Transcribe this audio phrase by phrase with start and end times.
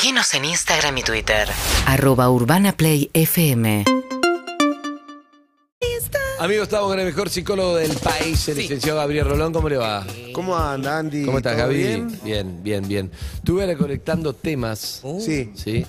[0.00, 1.48] Seguinos en Instagram y Twitter.
[1.84, 3.84] arroba urbanaplayfm
[6.38, 9.52] Amigos, estamos con el mejor psicólogo del país, el licenciado Gabriel Rolón.
[9.52, 10.06] ¿Cómo le va?
[10.32, 11.24] ¿Cómo anda, Andy?
[11.24, 11.76] ¿Cómo estás, ¿Todo Gaby?
[11.76, 12.20] bien?
[12.22, 13.10] bien, bien, bien.
[13.38, 15.02] Estuve recolectando temas.
[15.18, 15.50] Sí.
[15.56, 15.84] ¿Sí?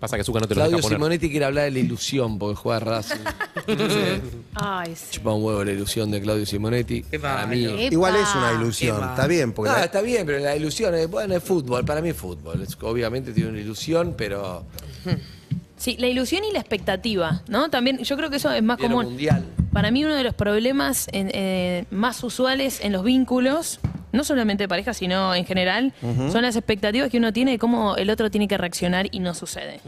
[0.00, 0.98] Pasa que Zucca no te lo Claudio deja poner.
[0.98, 3.16] Simonetti quiere hablar de la ilusión porque juega a Racing.
[3.66, 4.20] Entonces,
[4.54, 5.04] Ay, sí.
[5.12, 7.02] chupa un huevo la ilusión de Claudio Simonetti.
[7.20, 7.64] Para mí.
[7.64, 7.82] Epa.
[7.94, 11.08] Igual es una ilusión, está bien, porque No, la- está bien, pero la ilusión es,
[11.08, 11.84] bueno, es fútbol.
[11.84, 12.62] Para mí es fútbol.
[12.62, 14.64] Es- obviamente tiene una ilusión, pero.
[15.82, 17.68] Sí, la ilusión y la expectativa, ¿no?
[17.68, 19.04] También yo creo que eso es más común.
[19.06, 19.44] mundial.
[19.72, 23.80] Para mí uno de los problemas en- eh, más usuales en los vínculos,
[24.12, 25.92] no solamente de pareja, sino en general,
[26.30, 29.34] son las expectativas que uno tiene de cómo el otro tiene que reaccionar y no
[29.34, 29.80] sucede.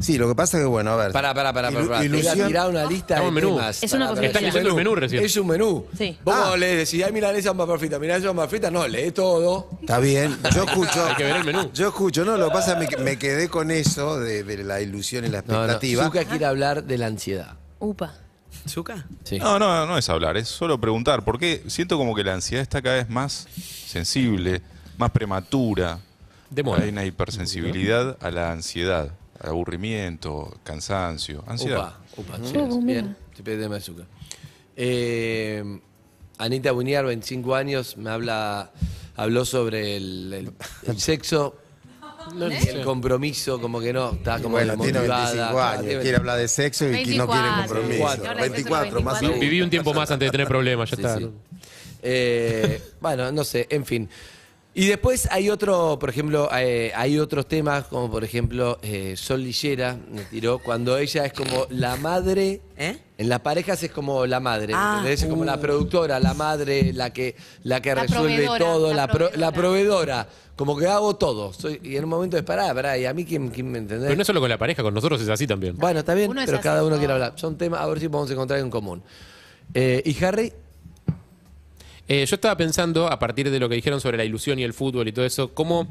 [0.00, 1.12] Sí, lo que pasa es que, bueno, a ver.
[1.12, 1.86] Pará, pará, pará, pará.
[1.86, 2.00] Pará.
[2.02, 3.56] Te voy a ilusión- tirar una lista Estamos de en menú.
[3.58, 3.82] temas.
[3.82, 4.28] Es una Pará,
[4.60, 5.24] el menú recién.
[5.24, 5.86] Es un menú.
[5.96, 6.18] Sí.
[6.24, 6.56] Vos Ah.
[6.56, 8.70] le decís, ay, mira, esa papa frita, mira, esa papa frita.
[8.70, 9.68] No, lee todo.
[9.80, 11.04] Está bien, yo escucho.
[11.06, 11.70] Hay que ver el menú.
[11.72, 14.64] Yo escucho, no, lo que pasa es que me, me quedé con eso de, de
[14.64, 15.58] la ilusión y la No, no.
[15.64, 16.04] expectativa.
[16.04, 17.54] Zucca quiere hablar de la ansiedad.
[17.78, 18.14] Upa.
[18.68, 19.06] ¿Zuka?
[19.24, 19.38] Sí.
[19.38, 21.24] No, no, no es hablar, es solo preguntar.
[21.24, 23.46] Porque siento como que la ansiedad está cada vez más
[23.86, 24.60] sensible,
[24.98, 25.98] más prematura.
[26.50, 26.82] De moda.
[26.82, 29.10] Hay una hipersensibilidad a la ansiedad,
[29.40, 31.94] aburrimiento, cansancio, ansiedad.
[32.16, 32.46] Upa, upa.
[32.46, 33.16] sí, bien.
[33.36, 34.06] Te pedí de azúcar.
[34.76, 35.62] Eh,
[36.38, 38.70] Anita Buñar, 25 años, me habla,
[39.16, 40.52] habló sobre el, el-
[40.86, 41.56] el sexo.
[42.38, 46.02] y el compromiso, como que no, está como bueno, tiene desmotivada, 25 está- años, tiene-
[46.02, 47.74] quiere hablar de sexo y que no quiere 24.
[47.74, 48.06] compromiso.
[48.06, 48.40] 24.
[48.40, 49.38] 24, más menos.
[49.40, 51.18] Viví un tiempo más antes de tener problemas, ya Sí, está.
[51.18, 51.30] sí.
[52.02, 54.08] Eh, bueno, no sé, en fin.
[54.72, 59.42] Y después hay otro, por ejemplo, eh, hay otros temas, como por ejemplo, eh, Sol
[59.42, 62.96] Lillera me tiró, cuando ella es como la madre, ¿Eh?
[63.18, 65.24] en las parejas es como la madre, Ah, ¿entendés?
[65.24, 67.34] Es como la productora, la madre, la que,
[67.64, 69.38] la que La resuelve proveedora, todo, la la, pro- proveedora.
[69.40, 70.28] la proveedora.
[70.54, 71.52] Como que hago todo.
[71.52, 74.06] Soy, y en un momento es pará, pará, y a mí quién, quién me entendés.
[74.06, 75.74] Pero no solo con la pareja, con nosotros es así también.
[75.78, 76.98] Bueno, está bien, Uno es pero así, cada uno todo.
[76.98, 77.32] quiere hablar.
[77.36, 79.02] Son temas, a ver si podemos encontrar algo en común.
[79.74, 80.52] Eh, ¿Y Harry?
[82.12, 84.72] Eh, yo estaba pensando, a partir de lo que dijeron sobre la ilusión y el
[84.74, 85.86] fútbol y todo eso, cómo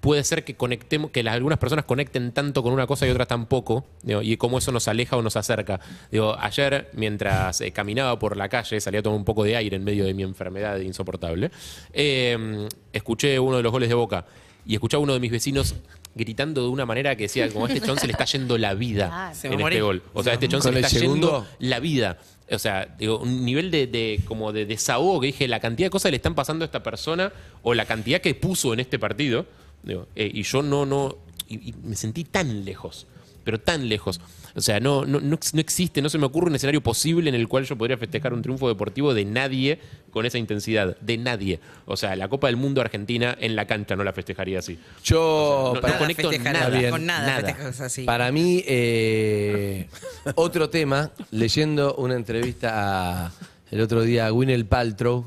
[0.00, 3.26] puede ser que conectemos, que las- algunas personas conecten tanto con una cosa y otras
[3.26, 5.80] tan poco, digo, y cómo eso nos aleja o nos acerca.
[6.12, 9.76] Digo, ayer, mientras eh, caminaba por la calle, salía a tomar un poco de aire
[9.76, 11.50] en medio de mi enfermedad insoportable,
[11.94, 14.26] eh, escuché uno de los goles de Boca
[14.66, 15.74] y escuchaba a uno de mis vecinos
[16.14, 18.74] gritando de una manera que decía, como a este chon se le está yendo la
[18.74, 19.26] vida Claro.
[19.42, 19.82] En este morir.
[19.82, 20.02] gol.
[20.12, 21.46] O sea, a este chon se ¿Con le está segundo?
[21.58, 22.18] yendo la vida.
[22.50, 25.90] O sea, digo, un nivel de, de- como de desahogo que dije, la cantidad de
[25.90, 27.32] cosas que le están pasando a esta persona
[27.62, 29.46] o la cantidad que puso en este partido.
[29.82, 31.16] digo, eh, y yo no, no,
[31.48, 33.06] y, y me sentí tan lejos,
[33.44, 34.20] pero tan lejos.
[34.56, 37.34] O sea, no, no, no, no existe, no se me ocurre un escenario posible en
[37.34, 39.80] el cual yo podría festejar un triunfo deportivo de nadie
[40.12, 41.58] con esa intensidad, de nadie.
[41.86, 44.78] O sea, la Copa del Mundo Argentina en la cancha no la festejaría así.
[45.02, 46.68] Yo, no- para- no conecto nada.
[46.70, 46.90] Bien.
[46.90, 47.46] Con nada, Nada.
[47.48, 48.04] festejas así.
[48.04, 49.88] Para mí, eh,
[50.36, 52.70] otro tema, leyendo una entrevista
[53.26, 53.32] a-
[53.70, 55.26] el otro día a Gwyneth Paltrow,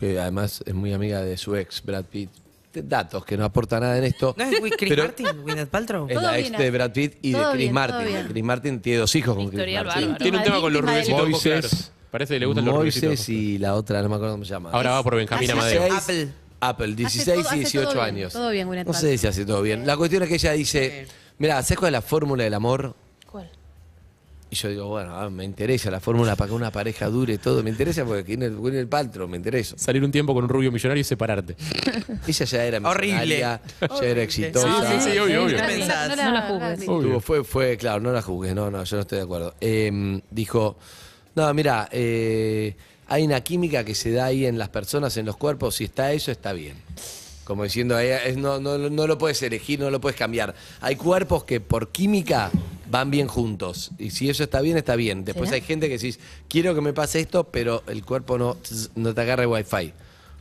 [0.00, 2.30] que además es muy amiga de su ex, Brad Pitt.
[2.72, 4.34] Datos que no aporta nada en esto.
[4.36, 5.26] ¿No es Chris Pero- Martin?
[5.42, 6.06] ¿Gwyneth Paltrow?
[6.08, 8.06] Es Todo la ex bien, de Brad Pitt y de todo Chris bien, todo Martin.
[8.14, 8.26] bien.
[8.28, 10.02] Chris Martin tiene dos hijos con Chris Historial Martin.
[10.02, 10.22] bárbaro.
[10.22, 11.60] Tiene un tema con los de rubiecitos ojos Moisés.
[11.66, 11.92] claros.
[12.10, 13.28] Parece que le gustan los Moises rubiecitos.
[13.30, 14.70] y la otra, no me acuerdo cómo se llama.
[14.72, 15.82] Ahora va por Benjamín Amadeo.
[15.84, 16.28] 16, Apple.
[16.60, 18.32] Apple, 16 todo- y hace todo 18 bien, años.
[18.32, 19.18] todo bien, Gwyneth No sé Paltrow.
[19.18, 19.86] si hace todo bien.
[19.86, 21.06] La cuestión es que ella dice,
[21.38, 22.94] mira, ¿sabes cuál es la fórmula del amor?
[24.50, 27.62] Y yo digo, bueno, ah, me interesa la fórmula para que una pareja dure todo.
[27.62, 29.76] Me interesa porque tiene el, tiene el paltro, me interesa.
[29.76, 31.54] Salir un tiempo con un rubio millonario y separarte.
[32.26, 33.12] Ella ya era Horrible.
[33.26, 33.60] millonaria,
[34.00, 34.90] ya era exitosa.
[34.90, 35.56] Sí, sí, sí, obvio, obvio.
[35.56, 36.08] ¿Qué No, pensás?
[36.08, 36.42] no la, no la
[36.86, 37.24] juzgues.
[37.24, 39.54] Fue, fue, claro, no la juzgues, no, no, yo no estoy de acuerdo.
[39.60, 40.78] Eh, dijo,
[41.34, 42.74] no, mira, eh,
[43.08, 46.10] hay una química que se da ahí en las personas, en los cuerpos, si está
[46.12, 46.76] eso, está bien.
[47.44, 50.54] Como diciendo, eh, es- no, no, no lo puedes elegir, no lo puedes cambiar.
[50.80, 52.50] Hay cuerpos que por química
[52.90, 53.90] van bien juntos.
[53.98, 55.24] Y si eso está bien, está bien.
[55.24, 55.56] Después ¿Será?
[55.56, 56.18] hay gente que decís,
[56.48, 58.56] quiero que me pase esto, pero el cuerpo no,
[58.94, 59.92] no te agarre wifi.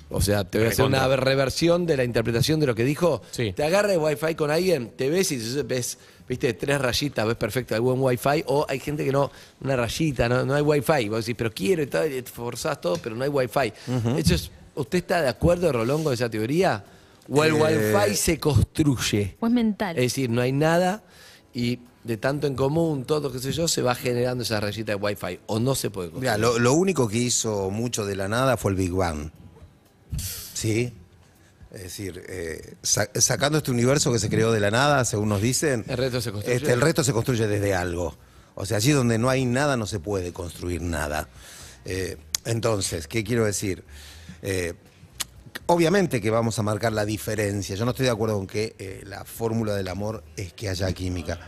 [0.09, 3.21] O sea, te voy a hacer una reversión de la interpretación de lo que dijo.
[3.31, 3.51] Sí.
[3.51, 5.97] Te agarra el wifi con alguien, te ves y ves,
[6.29, 9.29] viste, tres rayitas, ves perfecto, hay buen wifi, o hay gente que no,
[9.61, 11.09] una rayita, no, no hay wifi.
[11.09, 13.73] Vos decís, pero quiero y tal, y te forzás todo, pero no hay wifi.
[14.17, 16.85] Eso es, ¿Usted está de acuerdo, Rolón, con esa teoría?
[17.29, 19.35] ¿O el Eh, wifi se construye?
[19.41, 19.97] O es mental.
[19.97, 21.03] Es decir, no hay nada
[21.53, 24.95] y de tanto en común, todo, qué sé yo, se va generando esa rayita de
[24.95, 25.39] wifi.
[25.47, 26.31] O no se puede construir.
[26.31, 29.29] Mira, lo, lo único que hizo mucho de la nada fue el Big Bang.
[30.53, 30.93] ¿Sí?
[31.71, 35.41] Es decir, eh, sa- sacando este universo que se creó de la nada, según nos
[35.41, 36.55] dicen, El resto se construye.
[36.57, 38.15] este, el resto se construye desde algo.
[38.55, 41.27] O sea, allí donde no hay nada no se puede construir nada.
[41.85, 43.83] Eh, entonces, ¿qué quiero decir?
[44.41, 44.73] Eh,
[45.69, 47.75] Obviamente que vamos a marcar la diferencia.
[47.75, 51.39] Yo no estoy de acuerdo con que la fórmula del amor es que haya química.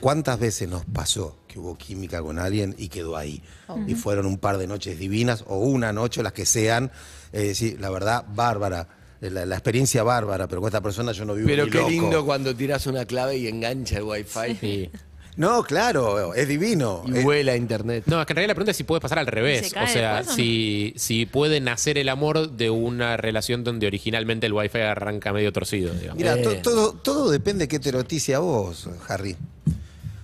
[0.00, 3.42] ¿Cuántas veces nos pasó que hubo química con alguien y quedó ahí?
[3.86, 6.90] Y fueron un par de noches divinas o una noche, las que sean.
[7.32, 8.88] Es decir, la verdad, bárbara.
[9.20, 11.78] eh, La, la experiencia bárbara, pero con esta persona yo no vivo Pero ni qué
[11.78, 11.90] loco.
[11.90, 14.90] lindo cuando tiras una clave y engancha el wifi Sí.
[15.36, 17.02] No, claro, es divino.
[17.06, 18.04] y Eh, vuela a internet.
[18.06, 19.68] No, es que en realidad la pregunta es si puede pasar al revés.
[19.68, 20.36] ¿Se cae O sea, después o no?
[20.36, 25.52] si, si puede nacer el amor de una relación donde originalmente el wifi arranca medio
[25.52, 25.92] torcido.
[25.92, 26.16] digamos.
[26.16, 26.62] Mira, to- Bien.
[26.62, 29.36] todo, todo depende que te erotice a vos, Harry.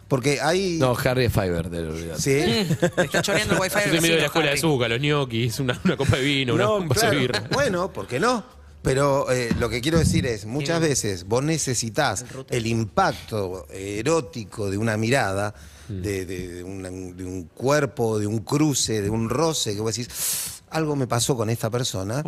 [0.09, 0.77] Porque hay.
[0.79, 2.23] No, Harry es Fiverr, lo olvidas.
[2.23, 2.31] Sí.
[2.97, 5.59] Te está choreando el wifi Yo estoy medio de la escuela de azúcar, los ñoquis,
[5.61, 7.11] una, una copa de vino, una, No, claro.
[7.13, 7.45] de birra.
[7.51, 8.45] Bueno, ¿por qué no?
[8.83, 14.77] Pero eh, lo que quiero decir es, muchas veces vos necesitas el impacto erótico de
[14.79, 15.55] una mirada,
[15.89, 19.95] de, de- de una- de un cuerpo, de un cruce, de un roce, que vos
[19.95, 22.23] decís, algo me pasó con esta persona.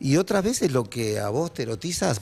[0.00, 2.20] Y otras veces lo que a vos te erotizas,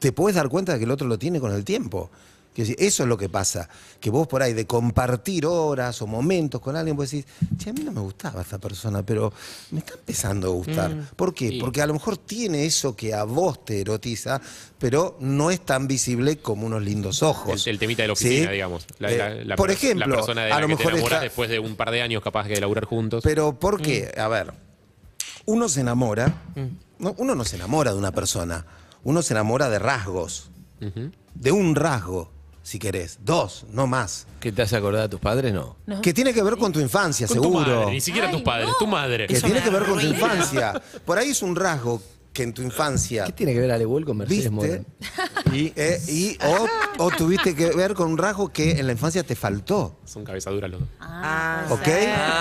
[0.00, 2.10] te puedes dar cuenta de que el otro lo tiene con el tiempo.
[2.58, 3.68] Quiero decir, eso es lo que pasa,
[4.00, 7.24] que vos por ahí de compartir horas o momentos con alguien, vos decís,
[7.56, 9.32] che, a mí no me gustaba esta persona, pero
[9.70, 11.08] me está empezando a gustar.
[11.14, 11.50] ¿Por qué?
[11.50, 11.58] Sí.
[11.60, 14.40] Porque a lo mejor tiene eso que a vos te erotiza,
[14.76, 17.64] pero no es tan visible como unos lindos ojos.
[17.68, 18.52] El, el temita de la oficina, ¿Sí?
[18.54, 18.86] digamos.
[18.98, 20.92] La, Eh, la- la por ejemplo, la persona de a la lo que te mejor
[20.94, 23.22] enamoras está- después de un par de años capaz de laburar juntos.
[23.22, 24.12] Pero ¿por qué?
[24.18, 24.52] A ver,
[25.46, 26.42] uno se enamora,
[26.98, 28.66] no, uno no se enamora de una persona,
[29.04, 30.50] uno se enamora de rasgos,
[31.34, 32.32] de un rasgo,
[32.68, 34.26] si querés, dos, no más.
[34.40, 35.54] ¿Qué te hace acordar a tus padres?
[35.54, 35.76] No.
[35.86, 36.02] No.
[36.02, 37.60] Que tiene que ver con tu infancia, Con tu seguro.
[37.80, 38.74] madre, ni siquiera Ay, tus padres, no.
[38.78, 39.26] tu madre.
[39.26, 40.80] Que Eso tiene que ver con tu infancia.
[41.06, 42.02] Por ahí es un rasgo
[42.38, 44.86] que en tu infancia ¿Qué tiene que ver Alewol con Mercedes viste Morán?
[45.52, 49.24] y, eh, y- o, o tuviste que ver con un rasgo que en la infancia
[49.24, 49.98] te faltó.
[50.04, 50.88] Son cabezaduras los dos.
[51.00, 51.88] Ah, ¿Ok?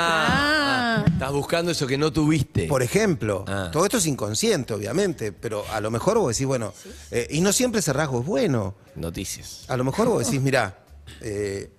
[0.01, 1.03] Ah.
[1.07, 2.67] Estás buscando eso que no tuviste.
[2.67, 3.69] Por ejemplo, Ah.
[3.71, 6.73] todo esto es inconsciente, obviamente, pero a lo mejor vos decís, bueno,
[7.11, 8.75] eh, y no siempre ese rasgo es bueno.
[8.95, 9.65] Noticias.
[9.67, 10.77] A lo mejor vos decís, mirá,
[11.21, 11.71] eh,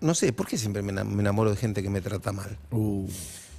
[0.00, 2.56] no sé, ¿por qué siempre me enam- me enamoro de gente que me trata mal?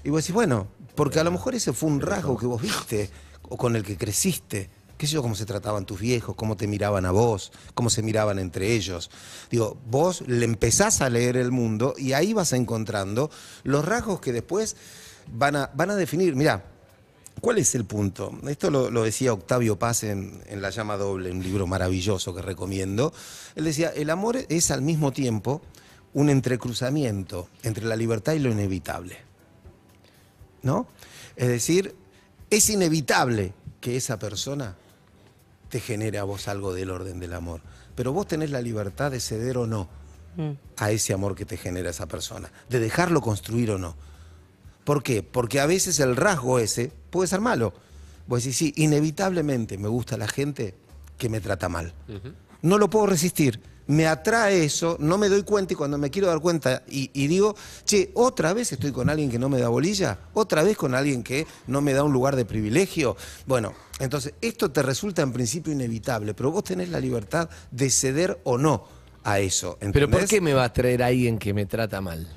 [0.05, 3.09] Y vos decís, bueno, porque a lo mejor ese fue un rasgo que vos viste
[3.49, 4.69] o con el que creciste.
[4.97, 8.01] ¿Qué sé yo cómo se trataban tus viejos, cómo te miraban a vos, cómo se
[8.01, 9.09] miraban entre ellos?
[9.49, 13.31] Digo, vos le empezás a leer el mundo y ahí vas encontrando
[13.63, 14.75] los rasgos que después
[15.31, 16.35] van a, van a definir.
[16.35, 16.65] Mirá,
[17.39, 18.37] ¿cuál es el punto?
[18.47, 23.13] Esto lo, decía Octavio Paz en, en La Llama Doble, un libro maravilloso que recomiendo.
[23.55, 25.61] Él decía, el amor es al mismo tiempo
[26.13, 29.29] un entrecruzamiento entre la libertad y lo inevitable.
[30.61, 30.87] ¿no?
[31.35, 31.95] Es decir,
[32.49, 34.75] es inevitable que esa persona
[35.69, 37.61] te genere a vos algo del orden del amor,
[37.95, 39.87] pero vos tenés la libertad de ceder o no
[40.77, 43.95] a ese amor que te genera esa persona, de dejarlo construir o no.
[44.83, 45.21] ¿Por qué?
[45.21, 47.73] Porque a veces el rasgo ese puede ser malo.
[48.25, 50.75] Vos decís, sí, inevitablemente me gusta la gente
[51.17, 51.93] que me trata mal.
[52.61, 53.59] No lo puedo resistir.
[53.89, 57.25] Me atrae eso, no me doy cuenta y cuando me quiero dar cuenta y, y
[57.25, 57.55] digo,
[57.85, 61.23] che, otra vez estoy con alguien que no me da bolilla, otra vez con alguien
[61.23, 63.17] que no me da un lugar de privilegio.
[63.47, 68.39] Bueno, entonces esto te resulta en principio inevitable, pero vos tenés la libertad de ceder
[68.43, 68.85] o no
[69.23, 69.79] a eso.
[69.91, 72.27] ¿Pero por qué me va a traer alguien que me trata mal?
[72.27, 72.35] ¿Qué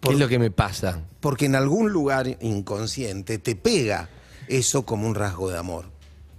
[0.00, 1.00] Por- es lo que me pasa?
[1.20, 4.08] Porque en algún lugar inconsciente te pega
[4.48, 5.91] eso como un rasgo de amor.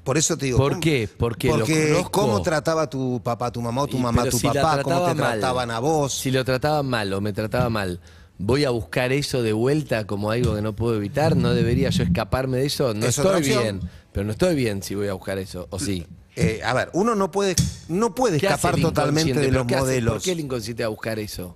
[0.03, 0.57] Por eso te digo.
[0.57, 1.09] ¿Por ¿cómo- qué?
[1.17, 2.11] Porque lo Porque conozco.
[2.11, 5.15] cómo trataba tu papá, tu mamá o tu Y, mamá, tu si papá, cómo te
[5.15, 6.13] mal, trataban a vos.
[6.13, 7.99] Si lo trataban mal o me trataba mal,
[8.37, 11.37] ¿voy a buscar eso de vuelta como algo que no puedo evitar?
[11.37, 12.93] ¿No debería yo escaparme de eso?
[12.93, 13.79] No Es estoy bien.
[14.11, 16.05] Pero no estoy bien si voy a buscar eso, ¿o sí?
[16.35, 17.55] Eh, a ver, uno no puede,
[17.87, 19.75] no puede ¿Qué hace escapar totalmente de ¿Pero los hace?
[19.77, 20.13] modelos.
[20.15, 21.55] ¿Por qué el inconsciente va a buscar eso?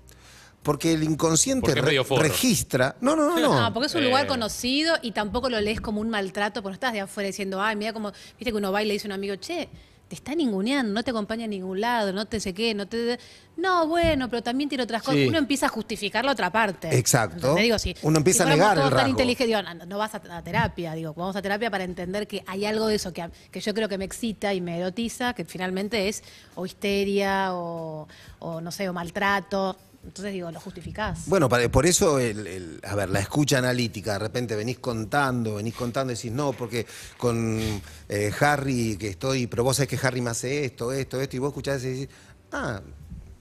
[0.67, 2.23] Porque el inconsciente Porque es re- medio forro.
[2.23, 2.97] registra.
[2.99, 3.39] No, no, no.
[3.39, 3.59] no.
[3.61, 4.27] No, porque es un lugar Eh.
[4.27, 7.77] conocido y tampoco lo lees como un maltrato, porque no estás de afuera diciendo, ay,
[7.77, 9.69] mira como, viste que uno va y le dice a un amigo, che,
[10.09, 13.17] te está ninguneando, no te acompaña a ningún lado, no te sé qué, no te...
[13.57, 15.15] No, bueno, pero también tiene otras cosas.
[15.15, 15.27] Sí.
[15.27, 16.95] Uno empieza a justificar la otra parte.
[16.97, 17.55] Exacto.
[17.55, 19.09] Te digo, si, Uno empieza si a negar fuéramos el todos tan rasgo.
[19.09, 22.43] inteligentes, digo, no, no vas a, a terapia, digo, vamos a terapia para entender que
[22.47, 25.33] hay algo de eso que, a- que yo creo que me excita y me erotiza,
[25.33, 26.23] que finalmente es
[26.55, 28.07] o histeria o,
[28.39, 29.75] o no sé, o maltrato.
[30.07, 31.23] Entonces digo, lo justificás.
[31.27, 35.55] Bueno, para- por eso, el, el- a ver, la escucha analítica, de repente venís contando,
[35.55, 36.85] venís contando y decís, no, porque
[37.17, 37.59] con
[38.07, 41.39] eh, Harry que estoy, pero vos sabés que Harry me hace esto, esto, esto, y
[41.39, 42.09] vos escuchás y decís,
[42.53, 42.81] ah,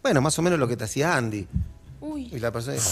[0.03, 1.47] bueno, más o menos lo que te hacía Andy.
[2.33, 2.91] Y la persona dice,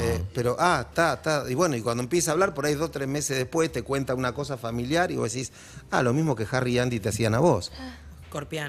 [0.00, 1.44] eh, pero, ah, está, está.
[1.48, 4.14] Y bueno, y cuando empieza a hablar, por ahí dos, tres meses después, te cuenta
[4.16, 5.52] una cosa familiar y vos decís,
[5.92, 7.70] ah, lo mismo que Harry y Andy te hacían a vos.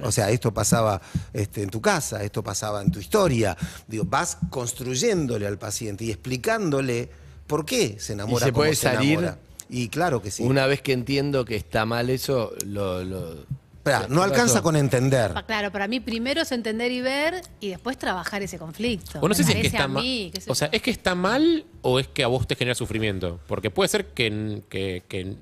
[0.08, 1.02] O sea, esto pasaba
[1.34, 3.58] este, en tu casa, esto pasaba en tu historia.
[3.88, 7.10] Digo, vas construyéndole al paciente y explicándole
[7.48, 9.38] por qué se ¿Y enamora se como puede se salir enamora.
[9.70, 10.44] Y claro que sí.
[10.44, 13.04] Una vez que entiendo que está mal eso, lo...
[13.04, 15.34] lo- Esperá, ¿Qué no alcanza con entender.
[15.46, 19.20] Claro, para mí primero es entender y ver y después trabajar ese conflicto.
[19.20, 20.32] O no sé si es que está a mal.
[20.48, 20.70] O sea.
[20.72, 23.42] ¿es que está mal o es que a vos te genera sufrimiento?
[23.46, 25.36] Porque puede ser que, que, que-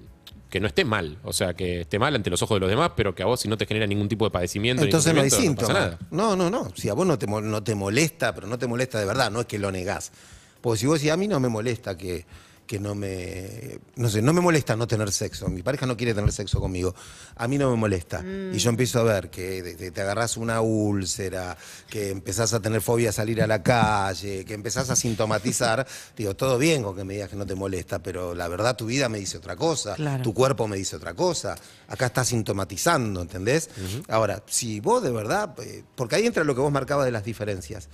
[0.52, 1.18] que no esté mal.
[1.24, 3.40] O sea, que esté mal ante los ojos de los demás, pero que a vos
[3.40, 4.84] si no te genera ningún tipo de padecimiento.
[4.84, 5.70] Entonces no hay síntomas.
[5.70, 6.00] pasa nada.
[6.12, 6.72] No, no, no.
[6.76, 9.40] Si a vos no te, no te molesta, pero no te molesta de verdad, no
[9.40, 10.12] es que lo negás.
[10.60, 12.26] Porque si vos decís, a mí no me molesta que,
[12.72, 13.80] que no me.
[13.98, 15.50] No sé, no me molesta no tener sexo.
[15.50, 16.96] Mi pareja no quiere tener sexo conmigo.
[17.36, 18.24] A mí no me molesta.
[18.54, 21.58] Y yo empiezo a ver que de- te agarrás una úlcera,
[21.90, 25.86] que empezás a tener fobia a salir a la calle, que empezás a sintomatizar.
[26.16, 28.86] digo, todo bien con que me digas que no te molesta, pero la verdad tu
[28.86, 29.96] vida me dice otra cosa.
[29.96, 30.24] Claro.
[30.24, 31.58] Tu cuerpo me dice otra cosa.
[31.90, 33.70] Acá estás sintomatizando, ¿entendés?
[34.08, 37.26] Ahora, si vos de verdad, eh, porque ahí entra lo que vos marcabas de las
[37.26, 37.90] diferencias.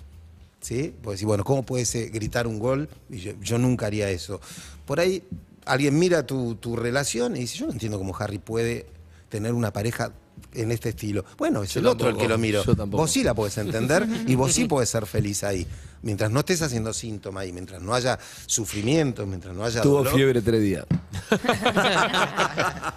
[0.68, 0.94] ¿Sí?
[1.02, 2.90] Pues decir, bueno, ¿cómo puedes gritar un gol?
[3.10, 4.42] Y yo, yo nunca haría eso.
[4.86, 5.24] Por ahí
[5.64, 8.86] alguien mira tu, tu relación y dice, yo no entiendo cómo Harry puede
[9.30, 10.12] tener una pareja
[10.54, 11.24] en este estilo.
[11.38, 12.64] Bueno, es Yo el otro el que lo miro.
[12.64, 13.04] yo tampoco.
[13.04, 15.66] Vos sí la podés entender y vos sí podés ser feliz ahí.
[16.04, 20.14] Mientras no estés haciendo síntomas y mientras no haya sufrimiento, mientras no haya Tuvo dolor.
[20.14, 20.86] fiebre tres días.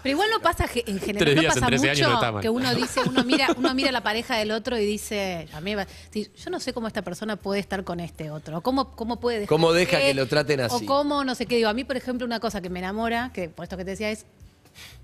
[0.03, 2.51] Pero igual no pasa en general, no días pasa 13 años no está mucho que
[2.51, 5.87] uno dice, uno mira, uno mira la pareja del otro y dice, a mí va-
[6.15, 9.41] yo no sé cómo esta persona puede estar con este otro, o cómo, cómo puede
[9.41, 10.85] dejar ¿Cómo deja que- que lo traten así?
[10.85, 13.31] O cómo, no sé qué, digo, a mí por ejemplo una cosa que me enamora,
[13.35, 14.27] que por esto que te decía es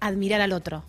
[0.00, 0.84] admirar al otro.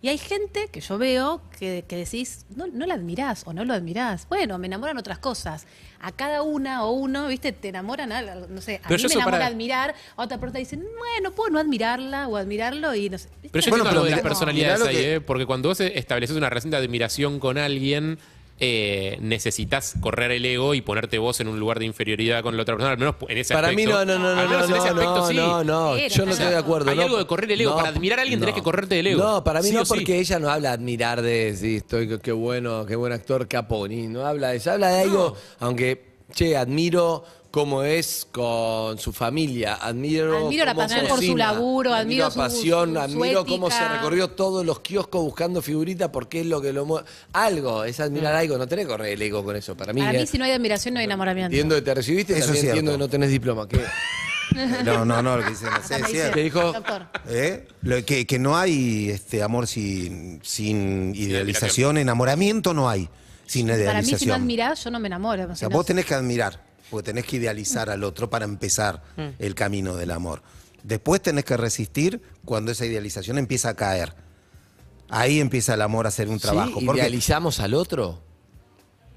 [0.00, 3.64] Y hay gente que yo veo que, que decís, no, no la admirás o no
[3.64, 4.26] lo admirás.
[4.28, 5.66] Bueno, me enamoran otras cosas.
[6.00, 9.14] A cada una o uno, viste, te enamoran, a- no sé, a Pero mí me
[9.14, 13.18] enamora para- admirar, a otra persona dice, bueno, puedo no admirarla o admirarlo y no
[13.18, 13.28] sé.
[13.42, 13.48] ¿viste?
[13.52, 15.20] Pero yo Bueno, entiendo pero algo de las personalidades ahí, que- ¿eh?
[15.20, 18.18] porque cuando vos estableces una relación de admiración con alguien,
[18.64, 22.62] eh, necesitas correr el ego y ponerte vos en un lugar de inferioridad con la
[22.62, 23.90] otra persona, al menos en ese Para aspecto.
[23.90, 25.34] mí no, no, no, no, Al menos no, en ese no, aspecto no, sí.
[25.34, 26.90] no, no, yo no estoy de acuerdo.
[26.92, 27.02] Hay no.
[27.02, 27.74] algo de correr el ego.
[27.74, 29.20] Para admirar a alguien tenés que correrte del ego.
[29.20, 29.88] No, para mí Sí no, sí.
[29.92, 34.06] porque ella no habla de admirar de sí, estoy qué bueno, qué buen actor Caponi,
[34.06, 39.74] no habla de eso, habla de algo, aunque, che, admiro cómo es con su familia,
[39.74, 43.46] admiro Admiro la cómo pasión por su laburo, admiro la su- pasión, su- su admiro
[43.46, 47.06] cómo se recorrió todos los kioscos buscando figuritas porque es lo que lo mueve.
[47.32, 50.00] Algo, es admirar algo, no tenés que correr el ego con eso, para mí.
[50.00, 51.52] Para mí si no hay admiración no hay enamoramiento.
[51.52, 52.78] Entiendo que te recibiste, Eso también es cierto.
[52.80, 53.68] entiendo que no tenés diploma.
[53.68, 53.80] ¿Qué?
[54.84, 56.34] No, no, no, lo que dice no sé, es dice, cierto.
[56.34, 56.72] ¿Qué dijo?
[57.28, 57.66] ¿Eh?
[57.82, 63.08] Lo que, que no hay este amor sin, sin idealización, enamoramiento no hay
[63.46, 64.18] sin Para mí idealización.
[64.18, 65.50] si no admirás, yo no me enamoro.
[65.50, 66.60] o sea, vos tenés que admirar,
[66.92, 69.28] porque tenés que idealizar al otro para empezar Mm.
[69.38, 70.42] el camino del amor.
[70.84, 74.14] Después tenés que resistir cuando esa idealización empieza a caer.
[75.08, 76.80] Ahí empieza el amor a hacer un trabajo.
[76.80, 76.86] ¿Sí?
[76.86, 78.22] Porque, ¿Idealizamos al otro?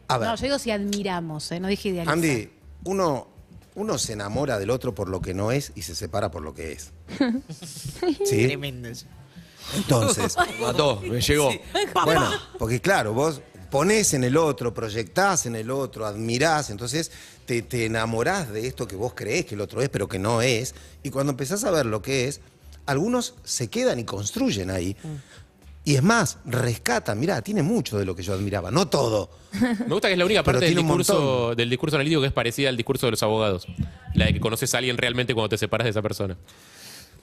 [0.08, 1.60] a ver, No, yo digo si admiramos, ¿eh?
[1.60, 2.14] no dije idealizar.
[2.14, 2.50] Andy,
[2.86, 3.28] uno,
[3.76, 6.54] uno se enamora del otro por lo que no es y se separa por lo
[6.54, 6.92] que es.
[8.26, 8.46] ¿Sí?
[8.48, 9.06] Tremendo eso.
[9.76, 11.50] Entonces, Mató, me llegó.
[12.06, 12.30] Bueno,
[12.60, 13.42] porque claro, vos
[13.76, 17.12] ponés en el otro, proyectás en el otro, admirás, entonces
[17.46, 20.42] te, te enamorás de esto que vos creés que el otro es, pero que no
[20.42, 20.74] es.
[21.04, 22.40] Y cuando empezás a ver lo que es,
[22.86, 24.96] algunos se quedan y construyen ahí.
[25.84, 29.30] Y es más, rescatan, mirá, tiene mucho de lo que yo admiraba, no todo.
[29.52, 32.70] Me gusta que es la única parte del discurso, del discurso analítico que es parecida
[32.70, 33.68] al discurso de los abogados.
[34.14, 36.38] La de que conoces a alguien realmente cuando te separas de esa persona.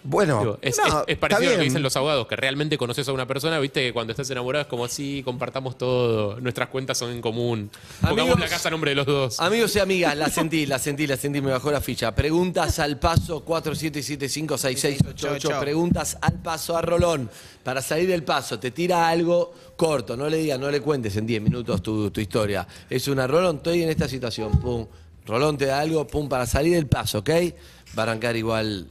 [0.05, 2.35] Bueno, Digo, es, no, es- es está parecido a lo que dicen los abogados, que
[2.37, 6.41] realmente conoces a una persona, viste que cuando estás enamorado es como así, compartamos todo,
[6.41, 9.39] nuestras cuentas son en común, pongamos Amigos- la casa a nombre de los dos.
[9.41, 12.13] Amigos y amigas, la sentí, la sentí, la sentí, me bajó la ficha.
[12.15, 15.61] Preguntas al paso 47756688.
[15.61, 17.31] Preguntas al paso a Rolón.
[17.63, 21.27] Para salir del paso, te tira algo corto, no le digas, no le cuentes en
[21.27, 22.67] 10 minutos tu, tu historia.
[22.91, 24.87] Es una Rolón, estoy en esta situación, pum.
[25.27, 27.31] Rolón te da algo, pum, para salir del paso, ¿ok?
[27.97, 28.89] Va a arrancar igual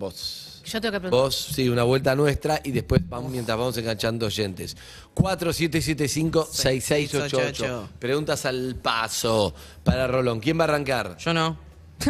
[0.00, 0.46] vos.
[0.64, 1.24] Yo tengo que preguntar.
[1.26, 4.76] Vos, sí, una vuelta nuestra y después vamos, mientras vamos enganchando oyentes.
[5.14, 7.88] 4775-6688.
[7.98, 9.54] Preguntas al paso
[9.84, 10.40] para Rolón.
[10.40, 11.16] ¿Quién va a arrancar?
[11.18, 11.56] Yo no.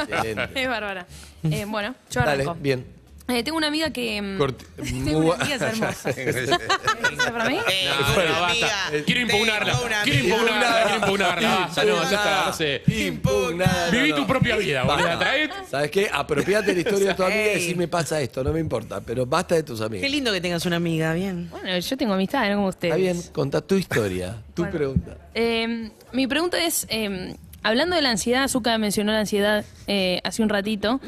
[0.00, 0.62] Excelente.
[0.62, 1.06] Es bárbara.
[1.44, 2.54] Eh, bueno, yo Dale, arranco.
[2.60, 2.99] bien.
[3.30, 4.20] Eh, tengo una amiga que.
[4.20, 4.66] mm, Corti-
[5.04, 6.10] tengo una amiga que es hermosa.
[6.10, 7.56] ¿Esa para mí?
[7.90, 8.68] No, bueno, basta.
[9.06, 9.72] Quiero impugnarla.
[9.72, 10.36] tengo una Quiero amiga.
[10.36, 10.82] impugnarla.
[10.82, 11.48] Quiero impugnarla.
[11.60, 12.82] Basta, no, ya está, no sé.
[12.86, 13.90] Impugnada.
[13.90, 14.22] Viví No, no.
[14.22, 15.08] tu propia vida, boludo.
[15.18, 16.10] Trae- ¿Sabes qué?
[16.12, 17.54] Apropiate de la historia de tu amiga y Ey.
[17.54, 20.10] decir me pasa esto, no me importa, pero basta de tus Qué amigos.
[20.10, 21.48] lindo que tengas una amiga, bien.
[21.50, 22.94] Bueno, yo tengo amistad, no como ustedes.
[22.94, 24.76] Está bien, contá tu historia, tu Bueno.
[24.78, 25.16] pregunta.
[25.34, 30.42] Eh, mi pregunta es, eh, hablando de la ansiedad, Azúcar mencionó la ansiedad eh, hace
[30.42, 31.00] un ratito.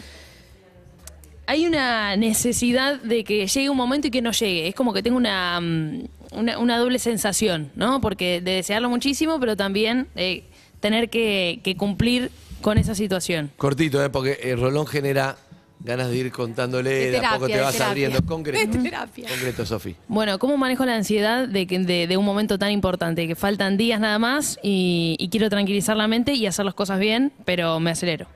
[1.46, 4.68] Hay una necesidad de que llegue un momento y que no llegue.
[4.68, 8.00] Es como que tengo una, mm, una, una doble sensación, ¿no?
[8.00, 10.44] Porque de desearlo muchísimo, pero también eh,
[10.80, 12.30] tener que, que cumplir
[12.60, 13.50] con esa situación?
[13.56, 14.08] Cortito, ¿eh?
[14.08, 15.36] porque el Rolón genera
[15.80, 17.88] ganas de ir contándole, De de, a poco te vas terapia.
[17.90, 18.22] abriendo.
[18.26, 18.78] Concreto.
[18.78, 19.96] Concreto, Sofi.
[20.06, 23.26] Bueno, ¿cómo manejo la ansiedad de, que- de, de un momento tan importante?
[23.26, 27.00] Que faltan días nada más y, y quiero tranquilizar la mente y hacer las cosas
[27.00, 28.28] bien, pero me acelero.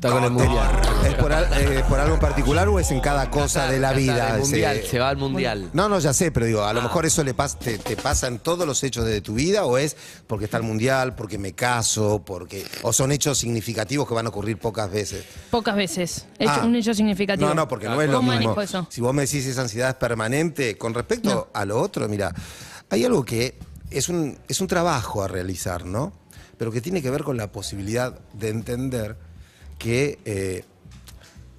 [0.00, 0.80] Está con el mundial.
[1.06, 3.92] ¿Es por, al- eh, por algo en particular o es en cada cosa de la
[3.92, 4.34] vida?
[4.36, 5.68] el mundial, se va al mundial.
[5.74, 8.26] No, no, ya sé, pero digo, a lo mejor eso le pas- te, te pasa
[8.26, 11.52] en todos los hechos de tu vida o es porque está el mundial, porque me
[11.52, 15.22] caso, porque o son hechos significativos que van a ocurrir pocas veces.
[15.50, 16.24] Pocas veces.
[16.38, 16.62] Hecho- Ah.
[16.64, 17.46] un hecho significativo.
[17.46, 18.54] No, no, porque no es lo ¿Cómo mismo.
[18.54, 18.86] manejo eso?
[18.88, 22.34] Si vos me decís esa ansiedad es permanente, con respecto a lo otro, mira,
[22.88, 23.58] hay algo que
[23.90, 26.14] es un, es un trabajo a realizar, ¿no?
[26.56, 29.28] Pero que tiene que ver con la posibilidad de entender
[29.80, 30.62] que eh,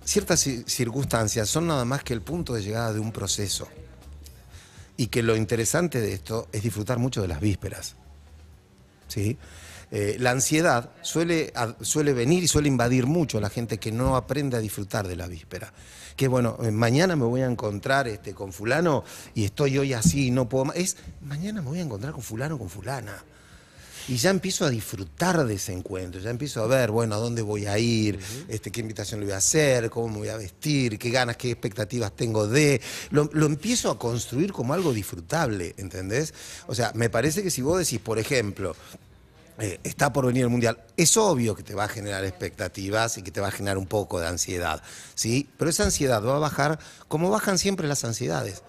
[0.06, 3.68] ciertas ci- circunstancias son nada más que el punto de llegada de un proceso.
[4.96, 7.96] Y que lo interesante de esto es disfrutar mucho de las vísperas.
[9.08, 9.38] ¿sí?
[9.90, 11.52] Eh, la ansiedad suele,
[11.82, 15.16] suele venir y suele invadir mucho a la gente que no aprende a disfrutar de
[15.16, 15.74] la víspera.
[16.16, 20.28] Que bueno, eh, mañana me voy a encontrar este, con fulano y estoy hoy así
[20.28, 20.76] y no puedo más.
[20.76, 23.24] Es, mañana me voy a encontrar con fulano con fulana.
[24.08, 27.42] Y ya empiezo a disfrutar de ese encuentro, ya empiezo a ver, bueno, a dónde
[27.42, 30.98] voy a ir, este, qué invitación le voy a hacer, cómo me voy a vestir,
[30.98, 32.82] qué ganas, qué expectativas tengo de.
[33.10, 36.34] Lo, lo empiezo a construir como algo disfrutable, ¿entendés?
[36.68, 38.76] O sea, me parece que si vos decís, por ejemplo,
[39.60, 43.22] eh, está por venir el mundial, es obvio que te va a generar expectativas y
[43.22, 44.82] que te va a generar un poco de ansiedad,
[45.14, 45.50] ¿sí?
[45.58, 48.64] Pero esa ansiedad va a bajar como bajan siempre las ansiedades.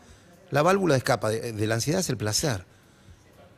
[0.50, 2.66] La válvula de escapa de, de la ansiedad es el placer.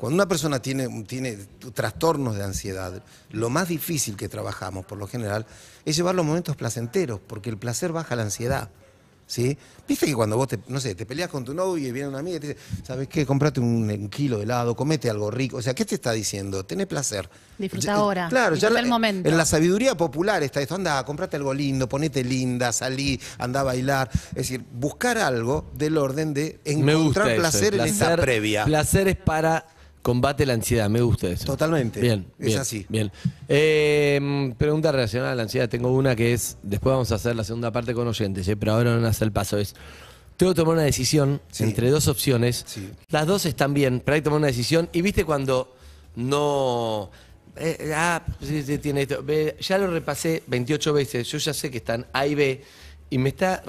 [0.04, 1.38] Cuando una persona tiene, tiene
[1.72, 5.46] trastornos de ansiedad, lo más difícil que trabajamos, por lo general,
[5.86, 8.68] es llevar los momentos placenteros, porque el placer baja la ansiedad.
[9.26, 9.56] ¿Sí?
[9.88, 12.18] Viste que cuando vos te, no sé, te peleas con tu novio y viene una
[12.18, 13.24] amiga y te dice, ¿sabes qué?
[13.24, 15.56] Comprate un, un kilo de helado, comete algo rico.
[15.56, 16.66] O sea, ¿qué te está diciendo?
[16.66, 17.30] Tenés placer.
[17.56, 19.26] Disfruta Ya- ahora, Claro, ya disfruta la- el momento.
[19.30, 23.62] en la sabiduría popular está esto, anda, comprate algo lindo, ponete linda, salí, anda a
[23.62, 24.10] bailar.
[24.28, 28.66] Es decir, buscar algo del orden de encontrar placer el en esta previa.
[28.66, 29.66] Placer es para
[30.04, 31.46] combate la ansiedad, me gusta eso.
[31.46, 31.98] Totalmente.
[31.98, 32.86] Bien, Es bien, así.
[32.90, 33.10] Bien.
[33.48, 35.66] Eh, pregunta relacionada a la ansiedad.
[35.68, 38.54] Tengo una que es, después vamos a hacer la segunda parte con oyentes, ¿eh?
[38.54, 39.56] pero ahora no hace el paso.
[39.56, 39.74] Es,
[40.36, 41.64] tengo que tomar una decisión Sí.
[41.64, 42.64] entre dos opciones.
[42.66, 42.90] Sí.
[43.08, 44.90] Las dos están bien, pero hay que tomar una decisión.
[44.92, 45.74] Y viste cuando
[46.16, 47.10] no...
[47.56, 49.24] eh, ah, sí, sí, tiene esto.
[49.60, 52.62] Ya lo repasé 28 veces, yo ya sé que están A y B.
[53.08, 53.62] Y me está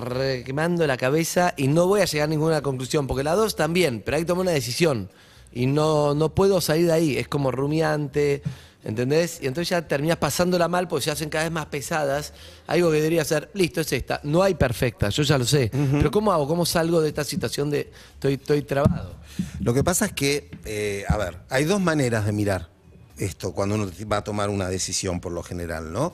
[0.46, 3.74] quemando la cabeza y no voy a llegar a ninguna conclusión, porque las dos están
[3.74, 5.10] bien, pero hay que tomar una decisión.
[5.56, 8.44] Y no, no puedo salir de ahí, es como rumiante,
[8.84, 9.40] ¿entendés?
[9.42, 12.34] Y entonces ya terminas pasándola mal porque se hacen cada vez más pesadas.
[12.68, 14.20] Algo que debería ser, listo, es esta.
[14.24, 15.72] No hay perfecta, yo ya lo sé.
[15.72, 16.46] Pero ¿cómo hago?
[16.48, 19.16] ¿Cómo salgo de esta situación de estoy, estoy trabado?
[19.62, 22.70] Lo que pasa es que, eh, a ver, hay dos maneras de mirar
[23.18, 26.12] esto cuando uno va a tomar una decisión por lo general, ¿no?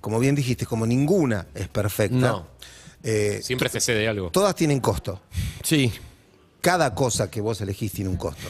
[0.00, 2.46] Como bien dijiste, como ninguna es perfecta, No.
[3.04, 4.30] eh, Siempre se cede algo.
[4.30, 5.20] todas tienen costo.
[5.62, 5.92] Sí.
[6.60, 8.48] Cada cosa que vos elegís tiene un costo.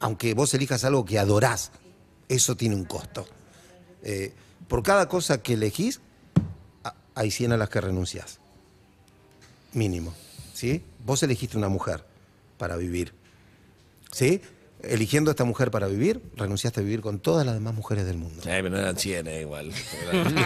[0.00, 1.72] Aunque vos elijas algo que adorás,
[2.28, 3.26] eso tiene un costo.
[4.02, 4.34] Eh,
[4.68, 6.00] por cada cosa que elegís,
[7.14, 8.38] hay 100 a las que renunciás.
[9.72, 10.14] Mínimo.
[10.52, 10.82] ¿Sí?
[11.04, 12.04] Vos elegiste una mujer
[12.58, 13.12] para vivir.
[14.12, 14.40] ¿Sí?
[14.82, 18.18] Eligiendo a esta mujer para vivir, renunciaste a vivir con todas las demás mujeres del
[18.18, 18.42] mundo.
[18.42, 19.72] Sí, pero no eran 100 eh, igual.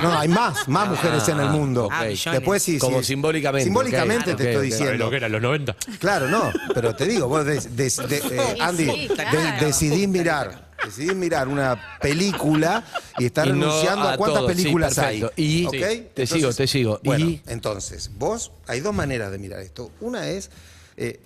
[0.02, 1.86] No, hay más, más mujeres en el mundo.
[1.86, 1.92] ok.
[2.32, 3.06] Después sí, Como sí.
[3.06, 4.94] simbólicamente, Simbólicamente te estoy diciendo.
[5.04, 5.76] Lo que era, los 90.
[5.98, 9.66] Claro, no, pero te digo, vos des- des- de- eh, Andy, sí, de- claro.
[9.66, 12.84] decidís mirar, decidís mirar una película
[13.18, 15.26] y estás Y no renunciando a, a cuántas todo, sí, películas hay.
[15.36, 15.66] Y-
[16.14, 17.00] te sigo, te sigo.
[17.02, 19.90] Bueno, Y- entonces, vos, hay dos maneras de mirar esto.
[20.00, 20.50] Una es,
[20.96, 21.20] eh,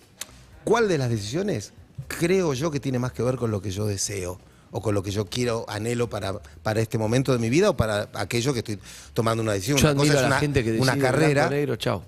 [0.65, 1.73] ¿cuál de las decisiones
[2.09, 4.39] creo yo que tiene más que ver con lo que yo deseo?
[4.77, 6.33] o con lo que yo quiero, anhelo para,
[6.65, 8.77] para este momento de mi vida o para aquello que estoy
[9.13, 9.79] tomando una decisión.
[9.79, 11.49] Yo una cosa es a la una, gente que decide una carrera.
[11.49, 12.03] negro, chao.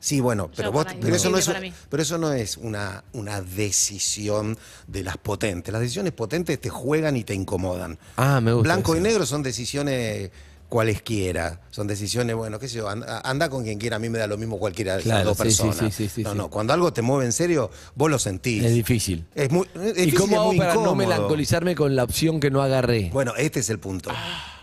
[0.00, 1.72] Sí, bueno, pero, vos- eso no es, para mí.
[1.88, 5.72] pero eso no es una, una decisión de las potentes.
[5.72, 7.98] Las decisiones potentes te juegan y te incomodan.
[8.18, 10.30] Ah, me gusta Blanco y negro son decisiones
[10.68, 11.60] cualesquiera.
[11.70, 14.26] Son decisiones, bueno, qué sé yo, anda, anda con quien quiera, a mí me da
[14.26, 15.94] lo mismo cualquiera de Claro, dos sí, personas.
[15.94, 18.64] sí, sí, sí, no, no, cuando algo te mueve en serio, vos lo sentís.
[18.64, 19.26] Es difícil.
[19.34, 22.50] Es muy, es ¿Y difícil, cómo es hago para no melancolizarme con la opción que
[22.50, 23.10] no agarré?
[23.12, 24.10] Bueno, este es el punto.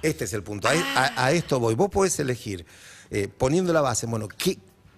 [0.02, 0.68] Este es el punto.
[0.68, 1.76] A, a- a esto voy.
[1.76, 2.66] Vos podés elegir,
[3.10, 4.58] eh, poniendo la base, bueno, ¿qué,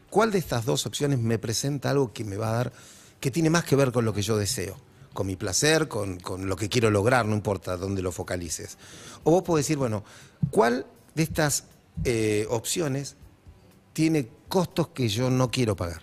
[0.09, 2.73] ¿cuál de estas dos opciones me presenta algo que me va a dar,
[3.19, 4.77] que tiene más que ver con lo que yo deseo?
[5.13, 8.79] Con mi placer, con, con lo que quiero lograr, no importa dónde lo focalices.
[9.23, 10.03] O vos podés decir, bueno,
[10.49, 11.65] ¿cuál de estas
[12.04, 13.15] eh, opciones
[13.93, 16.02] tiene costos que yo no quiero pagar?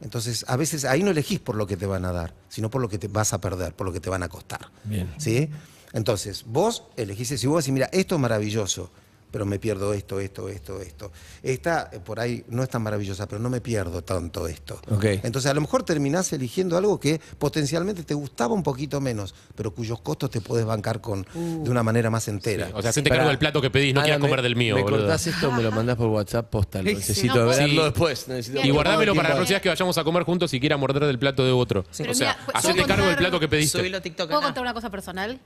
[0.00, 2.82] Entonces, a veces ahí no elegís por lo que te van a dar, sino por
[2.82, 4.70] lo que te vas a perder, por lo que te van a costar.
[4.84, 5.12] Bien.
[5.16, 5.48] ¿sí?
[5.92, 8.90] Entonces, vos elegís, si vos decís, mira, esto es maravilloso,
[9.36, 11.12] pero me pierdo esto, esto, esto, esto.
[11.42, 14.80] Esta eh, por ahí no es tan maravillosa, pero no me pierdo tanto esto.
[15.02, 19.74] Entonces, a lo mejor terminás eligiendo algo que potencialmente te gustaba un poquito menos, pero
[19.74, 22.70] cuyos costos te podés bancar con, de una manera más entera.
[22.72, 23.08] O sea, Pará.
[23.16, 25.00] cargo del plato que pedís, no quieras me- comer del mío, Me boludo.
[25.00, 26.80] cortás esto, me lo mandás por WhatsApp, posta.
[26.82, 27.76] Lo Sí, necesito no, verlo sí.
[27.90, 28.28] después.
[28.28, 31.04] necesito Y guardámelo para la próxima vez que vayamos a comer juntos y quiera morder
[31.04, 31.80] del plato de otro.
[31.80, 33.82] O sea, mira, ¿puedo hacete contar- cargo del plato que pediste.
[34.16, 35.38] ¿Puedo contar una cosa personal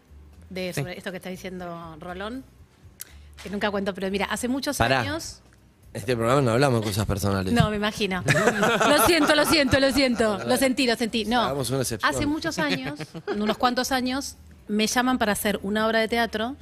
[0.48, 2.44] de sobre esto que está diciendo Rolón?
[3.42, 5.00] Que nunca cuento, pero mira, hace muchos Pará.
[5.00, 5.40] años.
[5.92, 7.52] Este programa no hablamos de cosas personales.
[7.52, 8.22] No, me imagino.
[8.26, 10.38] lo siento, lo siento, lo siento.
[10.46, 11.24] Lo sentí, lo sentí.
[11.24, 11.42] No.
[11.42, 12.14] Hagamos una excepción.
[12.14, 12.98] Hace muchos años,
[13.34, 14.36] unos cuantos años,
[14.68, 16.54] me llaman para hacer una obra de teatro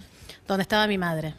[0.46, 1.34] donde estaba mi madre.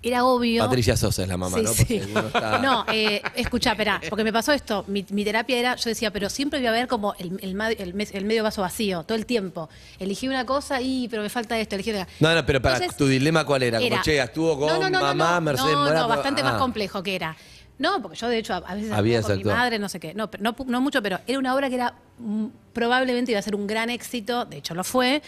[0.00, 0.62] Era obvio.
[0.64, 1.72] Patricia Sosa es la mamá, Sí, ¿no?
[1.74, 1.94] sí.
[1.96, 4.84] Está- No, eh, escucha, espera, porque me pasó esto.
[4.86, 7.70] Mi, mi terapia era, yo decía, pero siempre voy a ver como el, el ma-
[7.72, 9.68] el mes- el medio vaso vacío, todo el tiempo.
[9.98, 12.06] Elegí una cosa y, pero me falta esto, elegí otra.
[12.20, 13.80] No, no, pero para, Entonces, ¿tu dilema cuál era?
[13.80, 16.44] Como, che, estuvo con No, no, mamá, no, Mercedes no, no, bastante ah.
[16.44, 17.36] más complejo que era.
[17.78, 20.12] No, porque yo de hecho a veces actúo con mi madre, no sé qué.
[20.14, 23.54] No, no, no mucho, pero era una obra que era mm, probablemente iba a ser
[23.54, 25.22] un gran éxito, de hecho lo fue.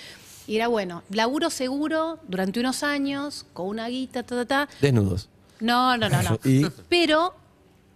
[0.47, 4.69] Y era bueno, laburo seguro durante unos años, con una guita, ta, ta, ta.
[4.81, 5.29] Desnudos.
[5.61, 6.41] No, no, no, no.
[6.45, 6.67] ¿Y?
[6.89, 7.35] Pero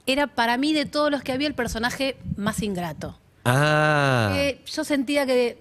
[0.07, 3.19] era para mí de todos los que había el personaje más ingrato.
[3.45, 4.33] Ah.
[4.37, 5.59] Eh, yo sentía que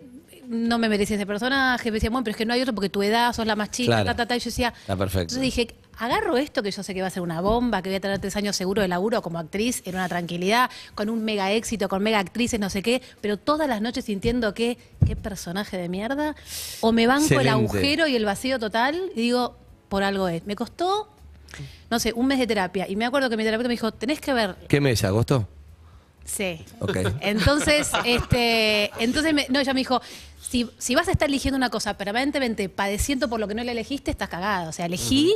[0.47, 2.89] no me merecía ese personaje, me decía, bueno, pero es que no hay otro porque
[2.89, 4.05] tu edad, sos la más chica, Claro.
[4.05, 5.35] ta, ta, ta, y yo decía, Está perfecto.
[5.35, 7.97] entonces dije, agarro esto que yo sé que va a ser una bomba, que voy
[7.97, 11.51] a tener tres años seguro de laburo como actriz, en una tranquilidad, con un mega
[11.51, 15.77] éxito, con mega actrices, no sé qué, pero todas las noches sintiendo que, qué personaje
[15.77, 16.35] de mierda,
[16.81, 19.55] o me banco el agujero y el vacío total, y digo,
[19.89, 20.45] por algo es.
[20.45, 21.09] Me costó,
[21.89, 24.19] no sé, un mes de terapia, y me acuerdo que mi terapeuta me dijo, tenés
[24.19, 25.03] que ver ¿Qué mes?
[25.03, 25.47] ¿Agosto?
[26.25, 26.63] Sí.
[26.79, 26.97] Ok.
[27.19, 30.01] Entonces, este, entonces me- no, ella me dijo,
[30.41, 33.71] si, si vas a estar eligiendo una cosa permanentemente padeciendo por lo que no la
[33.73, 34.69] elegiste, estás cagada.
[34.69, 35.35] O sea, elegí,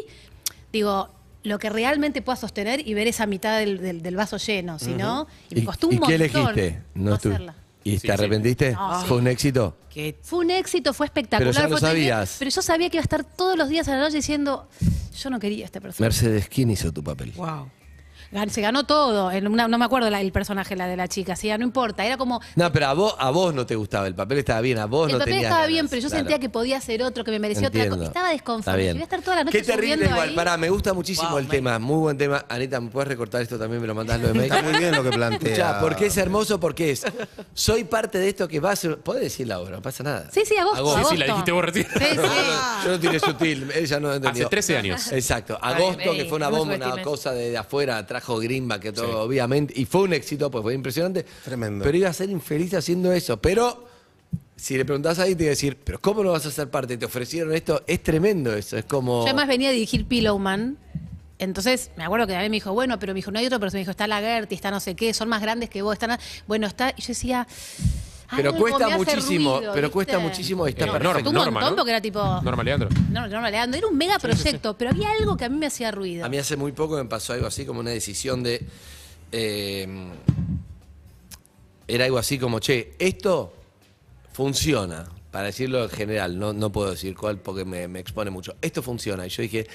[0.74, 1.10] digo,
[1.44, 4.92] lo que realmente puedas sostener y ver esa mitad del, del- del vaso lleno, si
[4.94, 6.82] no, y me costó un y qué elegiste?
[6.96, 7.56] no hacerla.
[7.84, 8.12] ¿Y Sí, te sí.
[8.12, 8.72] arrepentiste?
[8.72, 8.78] Sí.
[9.08, 9.78] ¿Fue un éxito?
[10.22, 11.54] Fue un éxito, fue espectacular.
[11.54, 12.36] Pero ya lo sabías.
[12.38, 14.68] pero yo sabía que iba a estar todos los días a la noche diciendo,
[15.18, 16.02] yo no quería a este personaje.
[16.04, 17.32] Mercedes, ¿quién hizo tu papel?
[17.38, 17.70] wow.
[18.50, 19.32] Se ganó todo.
[19.32, 22.06] en una- no me acuerdo la- el personaje la de la chica, sí, no importa.
[22.06, 24.78] Era como, No, pero a vos, a vos no te gustaba, el papel estaba bien,
[24.80, 26.20] a vos el no papel tenías estaba ganas, bien, pero yo claro.
[26.22, 27.98] sentía que podía ser otro, que me merecía otra Entiendo.
[27.98, 28.08] cosa.
[28.08, 28.82] Estaba Está desconforme.
[28.82, 28.96] bien.
[28.96, 30.30] Iba a estar toda la noche Qué terrible subiendo igual.
[30.30, 30.36] ahí.
[30.36, 31.80] Pará, me gusta muchísimo Wow, el tema.
[31.80, 32.46] Muy buen tema.
[32.50, 33.82] Anita, ¿me puedes recortar esto también?
[33.82, 34.44] Me lo mandás lo de.
[34.46, 35.52] Está muy bien lo que plantea.
[35.54, 37.06] Escuchá, porque es hermoso, porque es.
[37.54, 38.98] Soy parte de esto que va a ser.
[39.00, 40.30] Podés decirla ahora, no pasa nada.
[40.32, 40.78] Sí, sí, agosto.
[40.80, 41.10] Agosto.
[41.10, 41.26] Sí, sí, agosto.
[41.26, 41.88] la dijiste vos recién.
[41.98, 42.86] Sí, sí.
[42.86, 44.44] Yo no tiré sutil, ella no entendió.
[44.46, 45.12] Hace 13 años.
[45.12, 45.58] Exacto.
[45.62, 47.06] Agosto, que fue una no bomba, una subestimes.
[47.08, 49.74] cosa de, de afuera, trajo Grimba, que todo, obviamente.
[49.76, 51.26] Y fue un éxito, pues fue impresionante.
[51.44, 51.84] Tremendo.
[51.84, 53.42] Pero iba a ser infeliz haciendo eso.
[53.42, 53.86] Pero.
[54.56, 56.98] Si le preguntás ahí, te iba a decir, pero ¿cómo no vas a ser parte?
[56.98, 59.20] Te ofrecieron esto, es tremendo eso, es como...
[59.20, 60.78] Yo además venía a dirigir Pillowman.
[61.38, 63.60] Entonces, me acuerdo que a mí me dijo, bueno, pero me dijo, no hay otro,
[63.60, 65.94] pero me dijo, está la Gertie, está no sé qué, son más grandes que vos,
[65.94, 66.18] están.
[66.48, 66.90] Bueno, está.
[66.98, 67.48] Y yo decía.
[68.36, 69.94] Pero algo cuesta muchísimo, ruido, pero ¿viste?
[69.94, 71.30] cuesta muchísimo Eh, perfecto.
[71.30, 71.76] Un Norma, montón ¿no?
[71.78, 72.20] porque era tipo.
[72.42, 72.90] Norma Leandro.
[73.10, 75.92] No, no, Leandro, era un mega proyecto, pero había algo que a mí me hacía
[75.92, 76.26] ruido.
[76.26, 78.66] A mí hace muy poco me pasó algo así como una decisión de.
[79.32, 79.88] eh,
[81.88, 83.54] era algo así como, che, esto
[84.34, 85.08] funciona.
[85.32, 88.56] Para decirlo en general, no, no puedo decir cuál porque me, me expone mucho.
[88.62, 89.26] Esto funciona.
[89.26, 89.68] Y yo dije,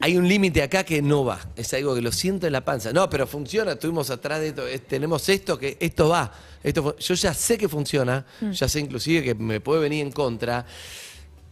[0.00, 1.40] hay un límite acá que no va.
[1.56, 2.92] Es algo que lo siento en la panza.
[2.92, 3.72] No, pero funciona.
[3.72, 4.62] Estuvimos atrás de esto.
[4.86, 6.32] Tenemos esto que esto va.
[6.62, 8.24] Esto yo ya sé que funciona.
[8.52, 10.64] Ya sé inclusive que me puede venir en contra.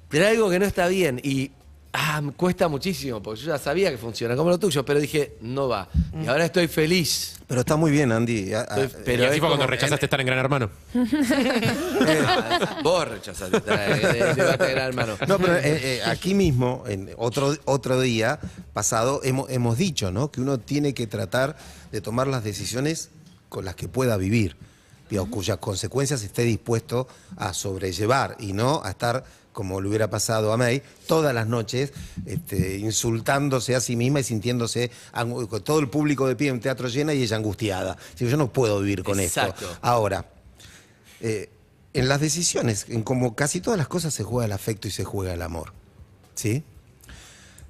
[0.09, 1.21] Pero hay algo que no está bien.
[1.23, 1.51] Y
[1.97, 3.23] ah, me cuesta muchísimo.
[3.23, 4.85] Porque yo ya sabía que funciona como lo tuyo.
[4.85, 5.89] Pero dije, no va.
[6.23, 7.33] Y ahora estoy feliz.
[7.47, 8.53] Pero está muy bien, Andy.
[8.55, 10.39] A- a- Estoy- Pero pero y así es fue cuando como- rechazaste estar en Gran
[10.39, 10.71] Hermano.
[10.95, 13.57] Ah, Vos rechazaste.
[13.59, 15.17] eh, debate de gran hermano.
[15.27, 18.39] No, pero eh, eh, aquí mismo, en otro, otro día
[18.73, 20.31] pasado, hemos, hemos dicho ¿no?
[20.31, 21.57] que uno tiene que tratar
[21.93, 23.11] de tomar las decisiones
[23.49, 24.57] con las que pueda vivir,
[25.11, 30.53] digo, cuyas consecuencias esté dispuesto a sobrellevar y no a estar, como le hubiera pasado
[30.53, 31.93] a May, todas las noches
[32.25, 34.91] este, insultándose a sí misma y sintiéndose
[35.65, 37.97] todo el público de pie en teatro llena y ella angustiada.
[38.19, 39.65] Digo, yo no puedo vivir con Exacto.
[39.65, 39.79] esto.
[39.83, 40.27] Ahora,
[41.21, 41.51] eh,
[41.95, 45.05] en las decisiones, en como casi todas las cosas se juega el afecto y se
[45.05, 45.73] juega el amor.
[46.35, 46.63] ¿Sí?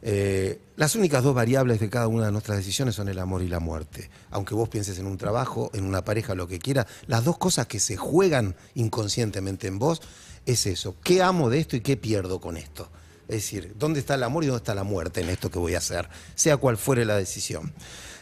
[0.02, 3.48] Eh, las únicas dos variables de cada una de nuestras decisiones son el amor y
[3.48, 4.10] la muerte.
[4.30, 7.66] Aunque vos pienses en un trabajo, en una pareja, lo que quiera, las dos cosas
[7.66, 10.02] que se juegan inconscientemente en vos
[10.44, 10.96] es eso.
[11.02, 12.88] ¿Qué amo de esto y qué pierdo con esto?
[13.28, 15.74] Es decir, ¿dónde está el amor y dónde está la muerte en esto que voy
[15.74, 16.08] a hacer?
[16.34, 17.72] Sea cual fuere la decisión.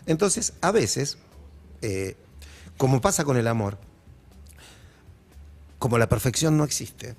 [0.07, 1.19] Entonces, a veces,
[1.83, 2.17] eh,
[2.79, 3.79] como pasa con el amor,
[5.79, 7.17] como la perfección no existe,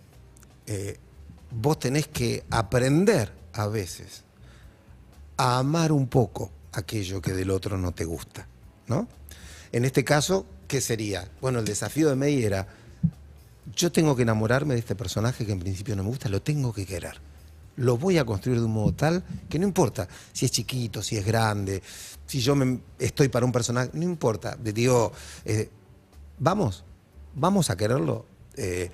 [0.65, 0.97] eh,
[1.51, 4.24] vos tenés que aprender a veces
[5.37, 8.47] a amar un poco aquello que del otro no te gusta,
[8.87, 9.07] ¿no?
[9.71, 11.29] En este caso, ¿qué sería?
[11.41, 12.67] Bueno, el desafío de May era,
[13.75, 16.71] yo tengo que enamorarme de este personaje que en principio no me gusta, lo tengo
[16.73, 17.19] que querer.
[17.77, 21.17] Lo voy a construir de un modo tal que no importa si es chiquito, si
[21.17, 21.81] es grande,
[22.25, 24.55] si yo me- estoy para un personaje, no importa.
[24.61, 25.11] Digo,
[25.43, 25.69] eh,
[26.39, 26.85] vamos,
[27.33, 28.25] vamos a quererlo.
[28.55, 28.89] Eh,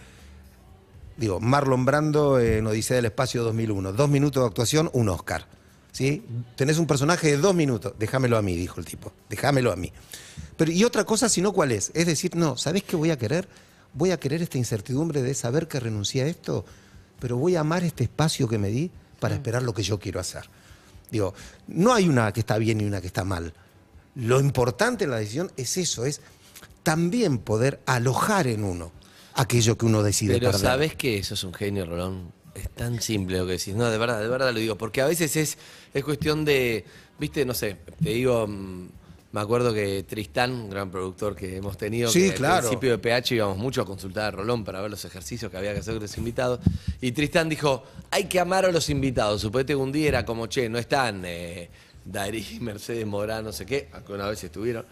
[1.15, 5.45] digo, Marlon Brando en Odisea del Espacio 2001, dos minutos de actuación, un Oscar.
[5.91, 6.23] ¿Sí?
[6.55, 9.91] Tenés un personaje de dos minutos, déjamelo a mí, dijo el tipo, déjamelo a mí.
[10.55, 11.91] Pero, y otra cosa, si no, ¿cuál es?
[11.93, 13.47] Es decir, no, ¿sabés qué voy a querer?
[13.93, 16.63] Voy a querer esta incertidumbre de saber que renuncié a esto,
[17.19, 20.19] pero voy a amar este espacio que me di para esperar lo que yo quiero
[20.19, 20.49] hacer.
[21.11, 21.33] Digo,
[21.67, 23.53] no hay una que está bien y una que está mal.
[24.15, 26.21] Lo importante en la decisión es eso, es
[26.83, 28.91] también poder alojar en uno
[29.33, 30.61] aquello que uno decide Pero perder.
[30.67, 32.31] sabes que eso es un genio, Rolón.
[32.55, 33.75] Es tan simple lo que decís.
[33.75, 34.77] No, de verdad, de verdad lo digo.
[34.77, 35.57] Porque a veces es,
[35.93, 36.85] es cuestión de,
[37.19, 38.89] viste, no sé, te digo, mm,
[39.31, 42.55] me acuerdo que Tristán, un gran productor que hemos tenido, Sí, que claro.
[42.55, 45.57] al principio de PH íbamos mucho a consultar a Rolón para ver los ejercicios que
[45.57, 46.59] había que hacer con los invitados.
[46.99, 49.41] Y Tristán dijo, hay que amar a los invitados.
[49.41, 51.69] Suponete que un día era como, che, no están eh,
[52.03, 54.85] Darí, Mercedes Morán, no sé qué, aunque una vez estuvieron.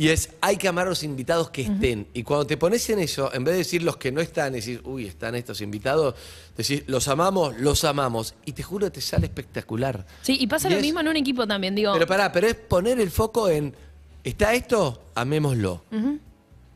[0.00, 2.06] Y es, hay que amar a los invitados que estén.
[2.14, 4.80] Y cuando te pones en eso, en vez de decir los que no están, decir,
[4.84, 6.14] uy, están estos invitados,
[6.56, 8.36] decir, los amamos, los amamos.
[8.44, 10.06] Y te juro te sale espectacular.
[10.22, 11.92] Sí, y pasa Y lo es- mismo en un equipo también, digo.
[11.94, 13.74] Pero pará, pero es poner el foco en,
[14.22, 15.02] ¿está esto?
[15.16, 15.82] Amémoslo.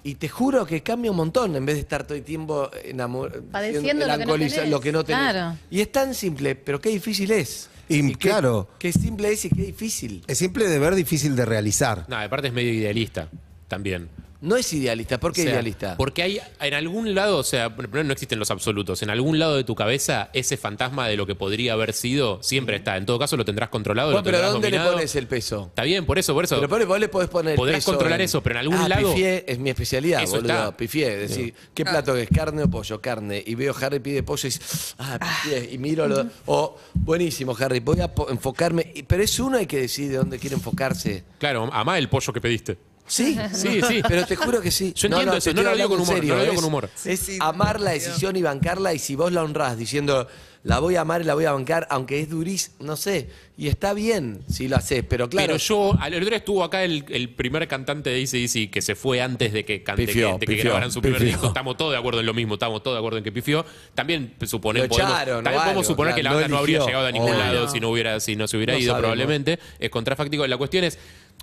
[0.04, 3.42] Y te juro que cambia un montón en vez de estar todo el tiempo enamorado.
[3.52, 4.68] Padeciendo lo que no tenés.
[4.68, 5.30] lo que no tenés.
[5.32, 5.56] Claro.
[5.70, 7.68] Y es tan simple, pero qué difícil es.
[7.88, 8.68] Y qué- claro.
[8.78, 10.24] Qué simple es y qué difícil.
[10.26, 12.04] Es simple de ver, difícil de realizar.
[12.08, 13.28] No, aparte es medio idealista
[13.68, 14.08] también.
[14.42, 15.18] No es idealista.
[15.18, 15.96] ¿Por qué O sea, idealista?
[15.96, 19.00] Porque hay en algún lado, o sea, primero no existen los absolutos.
[19.02, 22.76] En algún lado de tu cabeza, ese fantasma de lo que podría haber sido siempre
[22.76, 22.96] está.
[22.96, 24.08] En todo caso, lo tendrás controlado.
[24.08, 25.66] Bueno, lo pero tendrás ¿dónde le pones el peso?
[25.68, 26.56] Está bien, por eso, por eso.
[26.56, 28.88] Pero ponle- vos le podés poner Podrás peso controlar en- eso, pero en algún ah,
[28.88, 30.52] lado- Pifié es mi especialidad, Eso boludo.
[30.52, 30.76] está.
[30.76, 31.16] Pifié.
[31.16, 32.28] Decir, ¿qué plato es?
[32.28, 33.00] ¿Carne o pollo?
[33.00, 33.42] Carne.
[33.46, 35.68] Y veo Harry pide pollo y dice, ah, pifié.
[35.72, 36.26] Y miro lo.
[36.46, 38.92] O, buenísimo, Harry, voy a po- enfocarme.
[38.94, 41.22] Y- Pero es uno el que decide dónde quiere enfocarse.
[41.38, 42.76] Claro, amá el pollo que pediste.
[43.06, 44.02] Sí, Sí, sí.
[44.06, 44.92] Pero te juro que sí.
[44.94, 46.68] Yo entiendo eso, te no lo digo con humor, serio, no lo digo es- con
[46.68, 46.90] humor.
[47.04, 50.26] Es amar la decisión y bancarla y si vos la honrás diciendo
[50.64, 53.28] la voy a amar y la voy a bancar, aunque es durís, no sé.
[53.58, 55.48] Y está bien si lo haces, pero claro.
[55.48, 58.94] Pero yo, al otro día estuvo acá el, el primer cantante de ACDC que se
[58.94, 61.32] fue antes de que, cante, Pifió, que, de que pifió, grabaran su primer pifió.
[61.32, 61.48] disco.
[61.48, 63.66] Estamos todos de acuerdo en lo mismo, estamos todos de acuerdo en que pifió.
[63.96, 67.10] También suponemos, Lo podemos, también podemos suponer que la banda no no habría llegado a
[67.10, 69.00] ningún lado si no hubiera, si no se hubiera No ido, sabemos.
[69.16, 69.58] probablemente.
[69.80, 70.46] Es contrafáctico.
[70.46, 70.96] La cuestión es.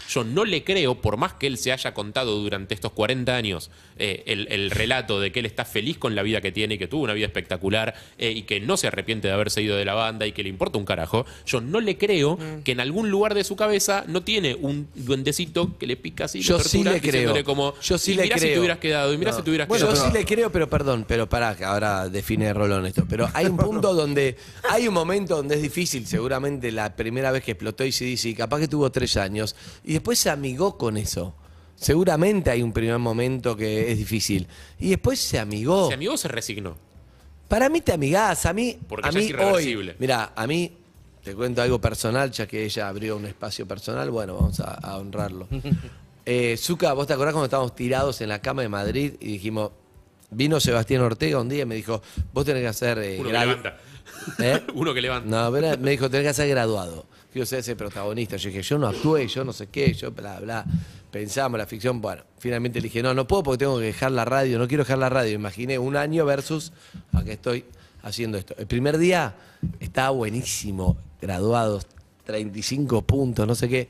[0.10, 3.70] Yo no le creo, por más que él se haya contado durante estos 40 años
[3.98, 6.78] eh, el, el relato de que él está feliz con la vida que tiene y
[6.78, 9.86] que tuvo una vida espectacular eh, y que no se arrepiente de haberse ido de
[9.86, 12.64] la banda y que le importa un carajo, yo no le creo Mm.
[12.64, 16.42] que en algún lugar de su cabeza no tiene un duendecito que le pica así,
[16.42, 17.44] Yo sí le creo.
[17.44, 18.54] como, Yo sí y le mirá si creo.
[18.54, 19.38] te hubieras quedado, y mirá No.
[19.38, 20.06] si te hubieras Bueno, quedado.
[20.06, 23.06] yo sí le creo, pero perdón, pero pará, que ahora define Rolón esto.
[23.10, 24.38] Pero hay un punto donde,
[24.70, 28.34] hay un momento donde es difícil, seguramente la primera vez que explotó y se dice,
[28.36, 31.34] capaz que tuvo tres años, y después se amigó con eso.
[31.76, 34.48] Seguramente hay un primer momento que es difícil.
[34.80, 35.86] Y después se amigó.
[35.88, 36.76] Ese amigo se resignó.
[37.48, 39.96] Para mí te amigás, a mí, Porque a ya mí es irreversible.
[39.98, 40.72] mira, a mí
[41.24, 44.98] te cuento algo personal, ya que ella abrió un espacio personal, bueno, vamos a, a
[44.98, 45.48] honrarlo.
[46.32, 49.72] Eh, Zucca, ¿vos te acordás cuando estábamos tirados en la cama de Madrid y dijimos,
[50.30, 53.00] vino Sebastián Ortega un día y me dijo, vos tenés que hacer...
[53.00, 53.78] eh, Uno que levanta.
[54.38, 54.62] ¿Eh?
[54.76, 55.28] Uno que levanta.
[55.28, 57.08] No, pero me dijo, tenés que ser graduado.
[57.32, 58.38] Quiero ser ese protagonista.
[58.38, 60.66] Yo dije, yo no actué, yo no sé qué, yo bla, bla.
[61.12, 62.02] Pensamos la ficción.
[62.02, 64.84] Bueno, finalmente le dije, no, no puedo porque tengo que dejar la radio, no quiero
[64.84, 65.34] dejar la radio.
[65.34, 66.72] Imaginé un año versus
[67.14, 67.66] acá estoy
[68.04, 68.56] haciendo esto.
[68.58, 69.36] El primer día
[69.80, 71.86] estaba buenísimo, graduados,
[72.26, 73.90] 35 puntos, no sé qué.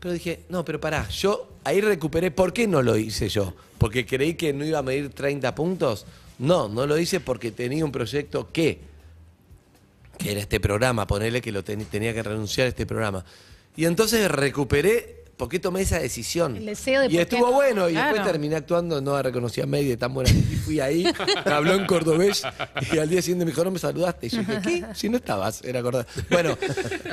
[0.00, 3.54] Pero dije, no, pero pará, yo ahí recuperé, ¿por qué no lo hice yo?
[3.78, 6.06] ¿Porque creí que no iba a medir 30 puntos?
[6.38, 8.78] No, no lo hice porque tenía un proyecto que
[10.18, 13.24] que era este programa, ponerle que lo ten- tenía que renunciar a este programa.
[13.76, 16.56] Y entonces recuperé, porque tomé esa decisión.
[16.56, 17.52] El deseo de y estuvo no.
[17.54, 21.04] bueno, y después terminé actuando, no reconocí a May de tan buena y fui ahí,
[21.44, 22.44] me habló en cordobés,
[22.92, 24.28] y al día siguiente me dijo, no me saludaste.
[24.28, 24.84] Y yo dije, ¿qué?
[24.94, 26.06] Si no estabas, era acordar.
[26.30, 26.56] Bueno,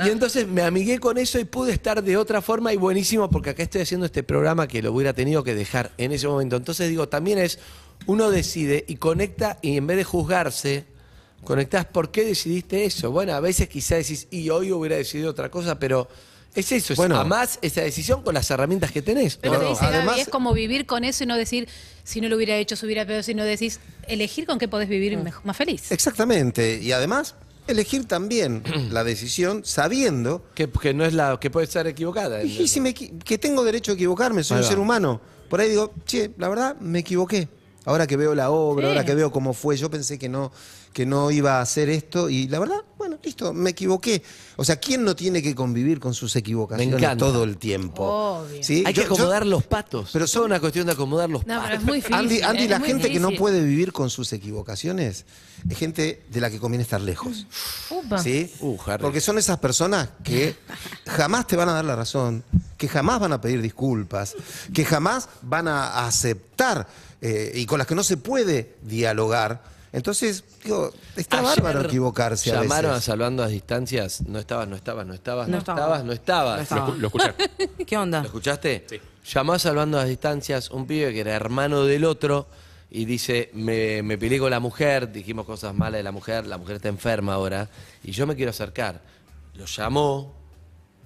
[0.06, 3.50] y entonces me amigué con eso y pude estar de otra forma, y buenísimo, porque
[3.50, 6.54] acá estoy haciendo este programa que lo hubiera tenido que dejar en ese momento.
[6.54, 7.58] Entonces digo, también es,
[8.06, 10.84] uno decide y conecta, y en vez de juzgarse,
[11.44, 13.10] conectás por qué decidiste eso.
[13.10, 16.08] Bueno, a veces quizás decís, y hoy hubiera decidido otra cosa, pero
[16.54, 17.18] Es eso, es Bueno.
[17.18, 19.38] amás esa decisión con las herramientas que tenés.
[19.38, 19.70] Pero ¿o te no?
[19.70, 21.66] dice Gaby, es como vivir con eso y no decir,
[22.04, 25.16] si no lo hubiera hecho, se hubiera peor, sino decís, elegir con qué podés vivir
[25.16, 25.90] mejor- más feliz.
[25.90, 26.78] Exactamente.
[26.82, 31.86] Y además, elegir también la decisión sabiendo Que, que no es la que puede ser
[31.86, 32.42] equivocada.
[32.44, 35.22] y si me que tengo derecho a equivocarme, soy un ser humano.
[35.48, 37.48] Por ahí digo, che, la verdad me equivoqué.
[37.86, 38.88] Ahora que veo la obra, Sí.
[38.90, 40.52] ahora que veo cómo fue, yo pensé que no,
[40.92, 44.22] que no iba a hacer esto y la verdad, bueno, listo, me equivoqué.
[44.56, 48.04] O sea, ¿quién no tiene que convivir con sus equivocaciones todo el tiempo?
[48.04, 48.62] Obvio.
[48.62, 48.84] ¿Sí?
[48.86, 50.10] Hay Yo- que yo- acomodar los patos.
[50.12, 51.64] pero es una cuestión de acomodar los No, patos.
[51.68, 52.14] pero es muy difícil.
[52.14, 55.24] Andy, Andy, es la muy gente que no puede vivir con sus equivocaciones
[55.68, 57.46] es gente de la que conviene estar lejos.
[57.90, 58.18] Upa.
[58.18, 58.52] ¿Sí?
[58.60, 58.76] Uh.
[59.00, 60.56] Porque son esas personas que
[61.06, 62.42] jamás te van a dar la razón,
[62.76, 64.34] que jamás van a pedir disculpas,
[64.74, 66.88] que jamás van a aceptar
[67.20, 69.71] eh, y con las que no se puede dialogar.
[69.92, 73.04] Entonces, digo, está Ayer bárbaro equivocarse a Llamaron a veces.
[73.04, 74.22] Salvando a Distancias.
[74.22, 75.78] No estabas, no estabas, no estabas, no, No estaba.
[75.80, 76.56] estabas, no estabas.
[76.56, 76.88] No estaba.
[76.88, 77.34] Lo, lo escuché.
[77.86, 78.20] ¿Qué onda?
[78.20, 78.86] ¿Lo escuchaste?
[78.88, 79.00] Sí.
[79.32, 82.46] Llamó a Salvando a Distancias un pibe que era hermano del otro
[82.90, 86.58] y dice, me, me peleé con la mujer, dijimos cosas malas de la mujer, la
[86.58, 87.68] mujer está enferma ahora
[88.02, 89.00] y yo me quiero acercar.
[89.54, 90.34] Lo llamó,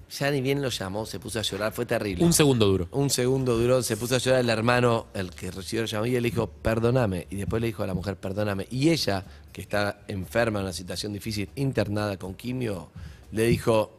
[0.09, 2.23] ya ni bien lo llamó, se puso a llorar, fue terrible.
[2.23, 2.87] Un segundo duro.
[2.91, 6.15] Un segundo duró, se puso a llorar el hermano, el que recibió el llamado, y
[6.15, 7.27] él le dijo, perdóname.
[7.29, 8.67] Y después le dijo a la mujer, perdóname.
[8.71, 12.89] Y ella, que está enferma en una situación difícil, internada con quimio,
[13.31, 13.91] le dijo,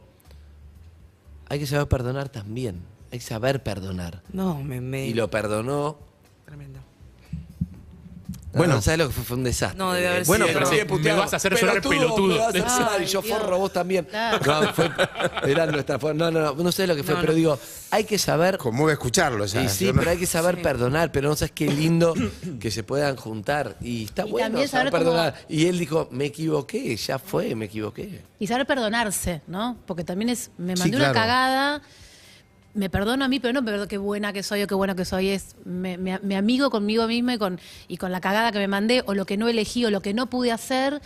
[1.47, 2.81] hay que saber perdonar también.
[3.11, 4.21] Hay que saber perdonar.
[4.31, 4.81] No, me.
[4.81, 5.07] me...
[5.07, 5.97] Y lo perdonó.
[6.45, 6.79] Tremendo.
[8.51, 8.81] Bueno, Bueno.
[8.81, 9.23] ¿sabes lo que fue?
[9.23, 9.77] Fue un desastre.
[9.77, 11.19] No, debe haber bueno, sido- pero Sí, sigue me puteado.
[11.19, 12.27] vas a hacer llorar, pelotudo.
[12.27, 13.37] Me vas a hacer llorar, y yo Dios.
[13.37, 14.05] forro vos también.
[14.05, 14.39] Claro.
[14.63, 14.89] No, fue,
[15.45, 16.25] era nuestra forma.
[16.25, 17.37] No, no, no, no sé lo que fue, No, pero no.
[17.37, 17.59] digo,
[17.91, 19.63] hay que saber Conmueve escucharlo ya.
[19.63, 22.15] Y sí, no- pero hay que saber perdonar, pero no sabes qué lindo
[22.59, 23.75] que se puedan juntar.
[23.81, 25.35] Y está Y bueno también saber saber cómo- perdonar.
[25.47, 28.23] Y él dijo, me equivoqué, ya fue, me equivoqué.
[28.39, 29.77] Y saber perdonarse, ¿no?
[29.85, 31.19] Porque también es, me Sí, mandé una claro.
[31.19, 31.81] cagada,
[32.79, 34.95] me perdono a mí, pero no me perdono qué buena que soy o qué bueno
[34.95, 38.51] que soy, es me, me- me amigo conmigo misma y con, y con la cagada
[38.53, 41.01] que me mandé, o lo que no elegí, o lo que no pude hacer,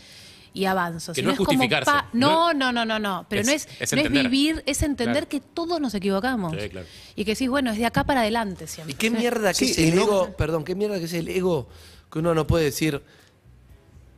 [0.53, 1.13] y avanzo.
[1.13, 1.91] Que Si no es como justificarse.
[2.13, 5.27] no, no, no, no, no, pero Es- no es, es no es vivir, es entender
[5.27, 5.29] Claro.
[5.29, 6.53] que todos nos equivocamos.
[6.61, 6.85] Sí, claro.
[7.15, 8.93] Y que decís, bueno, es de acá para adelante siempre.
[8.93, 10.33] ¿Y qué mierda que Sí, es el no- ego?
[10.37, 11.67] Perdón, ¿qué mierda que es el ego
[12.11, 13.01] que uno no puede decir,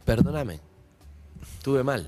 [0.03, 0.59] perdóname,
[1.57, 2.07] estuve mal?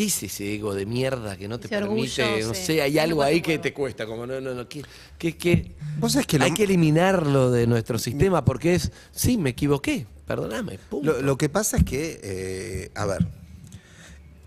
[0.00, 2.42] ¿Qué es ese ego de mierda que no te Ese orgullo, permite?
[2.46, 2.64] no sí.
[2.64, 4.66] sé, hay algo ahí que te cuesta, como no, no, no.
[4.66, 4.82] ¿Qué,
[5.18, 5.72] qué, qué?
[5.98, 10.06] Vos sabés que lo- Hay que eliminarlo de nuestro sistema porque es, sí, me equivoqué,
[10.26, 10.78] perdóname.
[11.02, 13.26] Lo, lo que pasa es que, eh, a ver,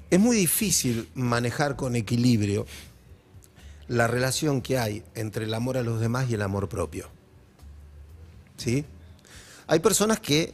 [0.09, 2.65] es muy difícil manejar con equilibrio
[3.87, 7.09] la relación que hay entre el amor a los demás y el amor propio.
[8.57, 8.85] ¿Sí?
[9.67, 10.51] Hay personas que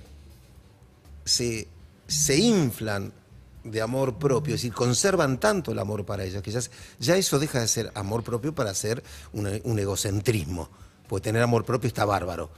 [1.24, 1.70] se,
[2.06, 3.14] se inflan
[3.63, 6.52] de amor propio, es decir, conservan tanto el amor para ellas que
[7.00, 10.69] ya, eso deja de ser amor propio para ser un, un egocentrismo.
[11.08, 12.50] Porque tener amor propio está bárbaro.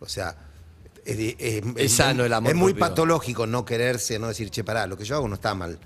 [0.00, 0.36] O sea,
[1.04, 2.88] es, es- Es sano el amor Es muy propio.
[2.88, 5.78] patológico no quererse, no decir, che, pará, lo que yo hago no está mal.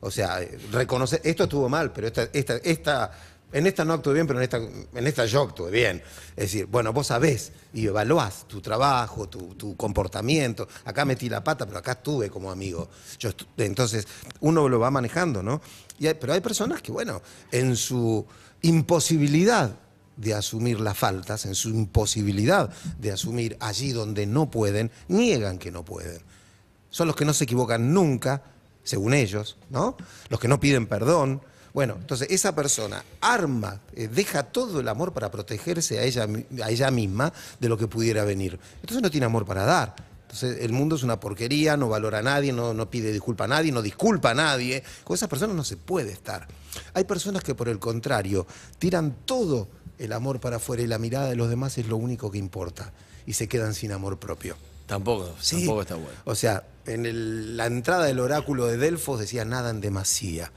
[0.00, 0.40] O sea,
[0.72, 3.10] reconocer, esto estuvo mal, pero esta, esta, esta,
[3.52, 6.02] en esta no actué bien, pero en esta, en esta yo actué bien.
[6.30, 10.68] Es decir, bueno, vos sabés y evaluás tu trabajo, tu, comportamiento.
[10.84, 12.88] Acá metí la pata, pero acá estuve como amigo.
[13.18, 14.06] Yo entonces,
[14.40, 15.60] uno lo va manejando, ¿no?
[16.00, 18.26] Hay- pero hay personas que, bueno, en su
[18.62, 19.76] imposibilidad
[20.16, 25.70] de asumir las faltas, en su imposibilidad de asumir allí donde no pueden, niegan que
[25.70, 26.20] no pueden
[26.90, 28.42] son los que no se equivocan nunca,
[28.82, 29.96] según ellos, ¿no?
[30.28, 31.42] Los que no piden perdón.
[31.78, 36.26] Bueno, entonces esa persona arma, eh, deja todo el amor para protegerse a ella,
[36.64, 38.58] a ella misma de lo que pudiera venir.
[38.80, 39.94] Entonces no tiene amor para dar.
[40.22, 43.46] Entonces el mundo es una porquería, no valora a nadie, no, no pide disculpa a
[43.46, 44.82] nadie, no disculpa a nadie.
[45.04, 46.48] Con esas personas no se puede estar.
[46.94, 48.44] Hay personas que por el contrario
[48.80, 52.32] tiran todo el amor para afuera y la mirada de los demás es lo único
[52.32, 52.92] que importa
[53.24, 54.56] y se quedan sin amor propio.
[54.88, 55.58] Tampoco, Sí.
[55.58, 56.10] tampoco está bueno.
[56.24, 60.50] O sea, en el- la entrada del oráculo de Delfos decía nada en demasía.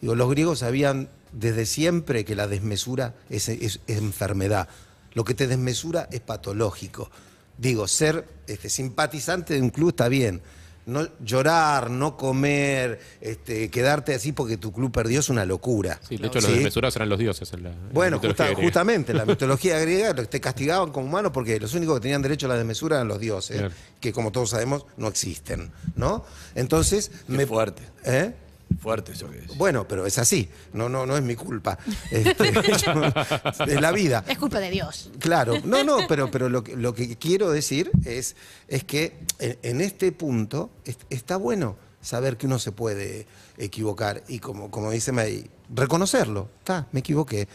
[0.00, 4.68] Digo, los griegos sabían desde siempre que la desmesura es, es- es enfermedad.
[5.14, 7.10] Lo que te desmesura es patológico.
[7.56, 10.40] Digo, ser este, simpatizante de un club está bien.
[10.86, 16.00] No, llorar, no comer, este, quedarte así porque tu club perdió es una locura.
[16.08, 17.70] Sí, de hecho, los desmesurados eran los dioses en la.
[17.72, 18.62] en la Bueno, justa- griega.
[18.62, 22.22] justamente, en la mitología griega los- te castigaban como humanos porque los únicos que tenían
[22.22, 23.74] derecho a la desmesura eran los dioses, Claro.
[24.00, 26.24] que como todos sabemos no existen, ¿no?
[26.54, 27.82] Entonces, Qué fuerte.
[28.06, 28.32] ¿Eh?
[28.80, 29.56] Fuerte eso que es.
[29.56, 31.78] Bueno, pero es así, no, no, no es mi culpa.
[32.10, 32.52] Este,
[32.84, 34.24] yo- es la vida.
[34.28, 35.10] Es culpa de Dios.
[35.18, 38.36] Claro, no, no, pero, pero lo, que- lo que quiero decir es,
[38.68, 44.22] es que en, en este punto es- está bueno saber que uno se puede equivocar
[44.28, 47.48] y como, como dice May, reconocerlo, está, me equivoqué,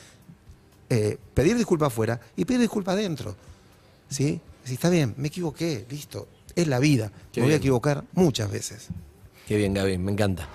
[0.89, 3.35] eh, pedir disculpas afuera y pedir disculpas adentro.
[4.09, 4.41] ¿Sí?
[4.65, 6.27] Si está bien, me equivoqué, listo.
[6.55, 7.11] Es la vida.
[7.31, 8.87] Qué me voy a equivocar muchas veces.
[9.47, 10.47] Qué bien, Gaby, me encanta.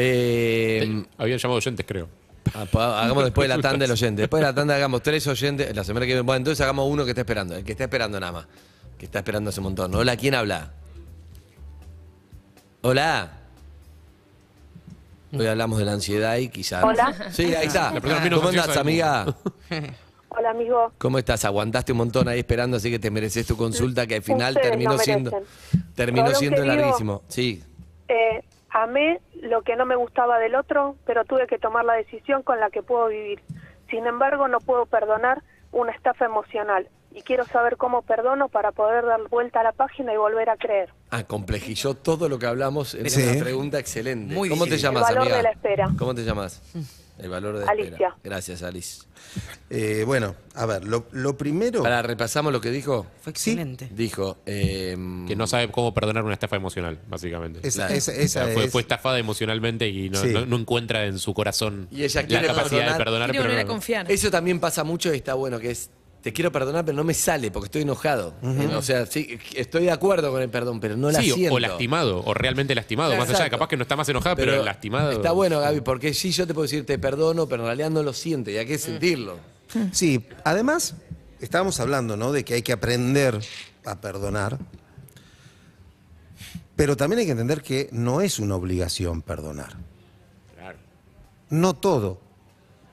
[0.00, 2.08] Eh, Habían llamado oyentes, creo.
[2.54, 4.22] ah, hagamos después de la tanda el oyente.
[4.22, 5.74] Después de la tanda hagamos tres oyentes.
[5.74, 6.22] La semana que viene.
[6.22, 7.56] Bueno, entonces hagamos uno que está esperando.
[7.56, 8.46] El que está esperando nada más.
[8.98, 9.94] Que está esperando hace un montón.
[9.94, 10.72] Hola, ¿quién habla?
[12.82, 13.32] Hola.
[15.32, 16.82] Hoy hablamos de la ansiedad y quizás.
[16.82, 17.14] Hola.
[17.32, 17.92] Sí, ahí está.
[18.00, 19.26] ¿Cómo andás, amiga?
[20.30, 20.92] Hola, amigo.
[20.98, 21.44] ¿Cómo estás?
[21.44, 24.70] Aguantaste un montón ahí esperando, así que te mereces tu consulta que al final Ustedes
[24.70, 25.42] terminó no siendo
[25.94, 27.22] terminó siendo larguísimo.
[27.28, 27.62] Sí.
[28.08, 28.42] Eh,
[28.82, 32.60] amé lo que no me gustaba del otro, pero tuve que tomar la decisión con
[32.60, 33.40] la que puedo vivir.
[33.90, 39.04] Sin embargo, no puedo perdonar una estafa emocional y quiero saber cómo perdono para poder
[39.06, 40.90] dar vuelta a la página y volver a creer.
[41.10, 43.22] Ah, complejizó todo lo que hablamos en Sí.
[43.22, 44.34] una pregunta excelente.
[44.34, 45.36] Muy ¿Cómo te llamas, El valor amiga?
[45.38, 45.88] de la espera.
[45.98, 46.62] ¿Cómo te llamas?
[47.18, 47.90] El valor de la Alicia.
[47.90, 48.16] espera.
[48.22, 49.02] Gracias, Alice.
[49.70, 51.82] Eh, bueno, a ver, lo, lo primero.
[51.82, 53.06] Para repasamos lo que dijo.
[53.20, 53.50] Fue Sí.
[53.50, 53.88] excelente.
[53.92, 54.96] Dijo eh,
[55.26, 57.60] Que no sabe cómo perdonar una estafa emocional, básicamente.
[57.66, 60.28] Esa, esa- O esa sea, fue, es- fue estafada emocionalmente y no, Sí.
[60.32, 62.92] no- no encuentra en su corazón Y ella la capacidad perdonar.
[62.98, 63.30] de perdonar.
[63.30, 64.10] Quiere pero volver a confiar.
[64.12, 65.90] Eso también pasa mucho y está bueno, que es,
[66.28, 68.34] te quiero perdonar, pero no me sale porque estoy enojado.
[68.76, 71.54] O sea, sí, estoy de acuerdo con el perdón, pero no la Sí, siento.
[71.54, 73.16] o lastimado, o realmente lastimado.
[73.16, 75.12] Más allá de capaz que no está más enojada, pero, lastimado.
[75.12, 78.02] Está bueno, Gaby, porque sí, yo te puedo decir te perdono, pero en realidad no
[78.02, 79.38] lo siento y hay que sentirlo.
[79.90, 80.96] Sí, además,
[81.40, 82.30] estábamos hablando, ¿no?
[82.30, 83.40] De que hay que aprender
[83.86, 84.58] a perdonar.
[86.76, 89.76] Pero también hay que entender que no es una obligación perdonar.
[90.54, 90.76] Claro.
[91.48, 92.20] No todo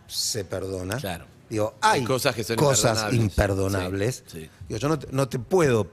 [0.07, 0.95] se perdona.
[0.99, 1.25] Claro.
[1.49, 3.21] Digo, hay, Hay cosas que son cosas imperdonables.
[3.21, 4.23] imperdonables.
[4.27, 4.49] Sí, sí.
[4.67, 5.87] Digo, yo no te, no te puedo,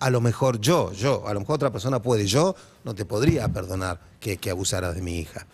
[0.00, 2.54] a lo mejor yo, yo, a lo mejor otra persona puede, yo
[2.84, 5.46] no te podría perdonar que, que abusaras de mi hija.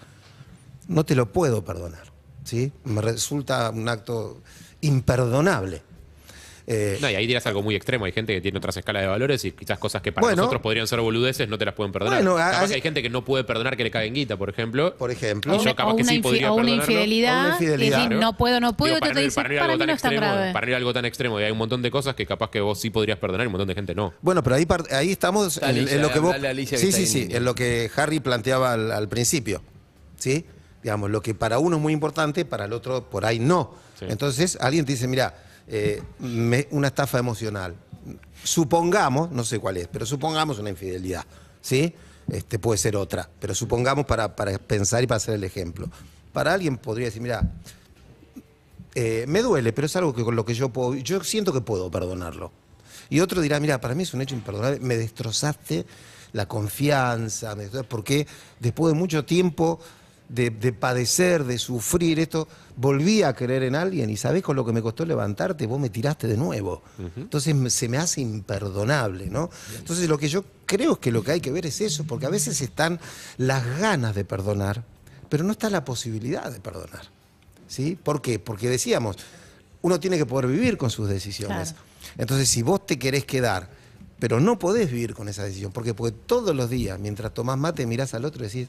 [0.88, 2.10] No te lo puedo perdonar.
[2.44, 2.72] ¿sí?
[2.84, 4.40] Me resulta un acto
[4.80, 5.82] imperdonable.
[6.72, 8.04] Eh, No, y ahí dirás algo muy extremo.
[8.04, 10.36] Hay gente que tiene otras escalas de valores y quizás cosas que para Bueno.
[10.42, 12.22] nosotros podrían ser boludeces no te las pueden perdonar.
[12.22, 14.94] Bueno, capaz hay gente que no puede perdonar que le caguen guita, por ejemplo.
[14.96, 17.98] por ejemplo, Y yo capaz o que una, sí podría una infidelidad, una infidelidad.
[17.98, 19.60] y decir, no puedo, no puedo, Digo, y para, te no, dice, para no ir
[19.60, 20.52] para algo tan extremo, grave.
[20.52, 22.50] para no ir a algo tan extremo, y hay un montón de cosas que capaz
[22.50, 24.14] que vos sí podrías perdonar y un montón de gente no.
[24.22, 26.34] Bueno, pero ahí, ahí estamos en, Alicia, en lo que vos.
[26.36, 27.36] Alicia que sí, sí, en sí, línea.
[27.38, 29.60] en lo que Harry planteaba al, al principio.
[30.18, 30.44] ¿Sí?
[30.82, 33.74] Digamos, lo que para uno es muy importante, para el otro por ahí no.
[33.98, 34.06] Sí.
[34.08, 35.34] Entonces, alguien te dice, mira,
[35.70, 37.74] eh, me- una estafa emocional.
[38.44, 41.24] Supongamos, no sé cuál es, pero supongamos una infidelidad.
[41.62, 41.94] ¿Sí?
[42.30, 45.88] Este, puede ser otra, pero supongamos para, para pensar y para hacer el ejemplo.
[46.32, 47.42] Para alguien podría decir, mira,
[48.94, 51.60] eh, me duele, pero es algo que con lo que yo puedo, yo siento que
[51.60, 52.52] puedo perdonarlo.
[53.08, 55.86] Y otro dirá, mira, para mí es un hecho imperdonable, me destrozaste
[56.32, 58.26] la confianza, me destrozaste- porque
[58.60, 59.80] después de mucho tiempo
[60.30, 64.64] de, de padecer, de sufrir esto, volví a creer en alguien y sabés con lo
[64.64, 66.82] que me costó levantarte, vos me tiraste de nuevo.
[67.16, 69.50] Entonces se me hace imperdonable, ¿no?
[69.76, 72.26] Entonces lo que yo creo es que lo que hay que ver es eso, porque
[72.26, 73.00] a veces están
[73.38, 74.84] las ganas de perdonar,
[75.28, 77.02] pero no está la posibilidad de perdonar.
[77.66, 77.96] ¿Sí?
[78.02, 78.38] ¿Por qué?
[78.38, 79.16] Porque decíamos,
[79.82, 81.72] uno tiene que poder vivir con sus decisiones.
[81.72, 81.86] Claro.
[82.18, 83.70] Entonces, si vos te querés quedar,
[84.18, 87.86] pero no podés vivir con esa decisión, porque, porque todos los días, mientras tomás mate,
[87.86, 88.68] mirás al otro y decís,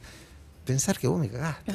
[0.65, 1.71] pensar que vos me cagaste.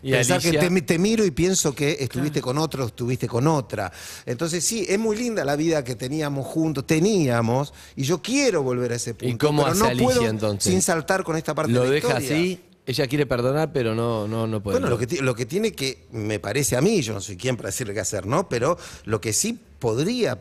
[0.00, 3.48] Y Pensar Alicia- que te, te miro y pienso que estuviste con otro, estuviste con
[3.48, 3.90] otra.
[4.26, 8.92] Entonces, sí, es muy linda la vida que teníamos juntos, teníamos, y yo quiero volver
[8.92, 9.46] a ese punto.
[9.46, 10.72] cómo pero hace no Alicia, puedo entonces?
[10.72, 12.28] sin saltar con esta parte Lo de la deja historia.
[12.36, 14.78] así, ella quiere perdonar, pero no, no, no puede.
[14.78, 17.56] Bueno, lo que, lo que tiene que, me parece a mí, yo no soy quien
[17.56, 18.48] para decirle qué hacer, ¿no?
[18.48, 20.38] Pero lo que sí podría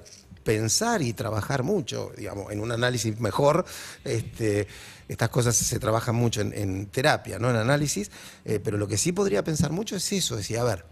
[0.48, 3.66] pensar y trabajar mucho, digamos, en un análisis mejor,
[4.06, 4.66] este,
[5.10, 7.50] estas cosas se trabajan mucho en, en terapia, ¿no?
[7.50, 8.10] En análisis,
[8.46, 10.86] eh, pero lo que sí podría pensar mucho es eso, decir, a ver,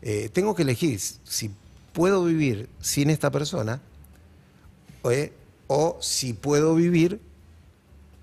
[0.00, 1.50] eh, tengo que elegir si
[1.92, 3.82] puedo vivir sin esta persona
[5.10, 5.30] eh,
[5.66, 7.20] o si puedo vivir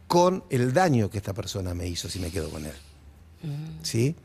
[0.07, 2.73] con el daño que esta persona me hizo si me quedo con él.
[3.83, 4.15] ¿Sí?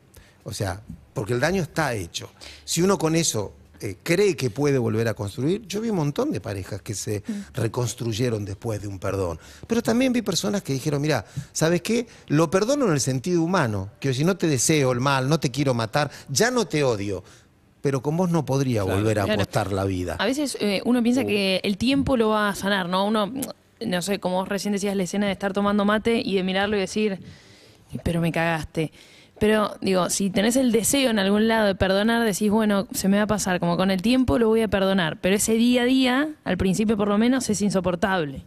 [0.45, 0.81] O sea,
[1.13, 2.31] porque el daño está hecho.
[2.65, 3.53] Si uno con eso
[3.85, 7.23] eh, cree que puede volver a construir, yo vi un montón de parejas que se
[7.55, 9.39] reconstruyeron después de un perdón.
[9.67, 12.07] Pero también vi personas que dijeron, mira, ¿sabes qué?
[12.29, 15.51] Lo perdono en el sentido humano, que si no te deseo el mal, no te
[15.51, 17.23] quiero matar, ya no te odio.
[17.83, 19.43] Pero con vos no podría volver a Claro.
[19.43, 20.17] apostar la vida.
[20.19, 23.07] A veces eh, uno piensa que el tiempo lo va a sanar, ¿no?
[23.07, 23.31] Uno,
[23.85, 26.77] no sé, como vos recién decías la escena de estar tomando mate y de mirarlo
[26.77, 27.19] y decir,
[28.03, 28.91] pero me cagaste.
[29.45, 33.19] Pero digo, si tenés el deseo en algún lado de perdonar, decís, bueno, se me
[33.19, 35.21] va a pasar, como con el tiempo lo voy a perdonar.
[35.21, 38.43] Pero ese día a día, al principio por lo menos, es insoportable.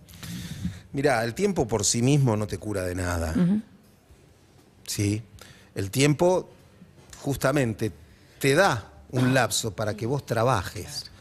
[0.94, 3.36] Mira, el tiempo por sí mismo no te cura de nada.
[4.88, 5.22] ¿Sí?
[5.76, 6.50] El tiempo
[7.22, 7.92] justamente
[8.40, 11.12] te da un lapso para que vos trabajes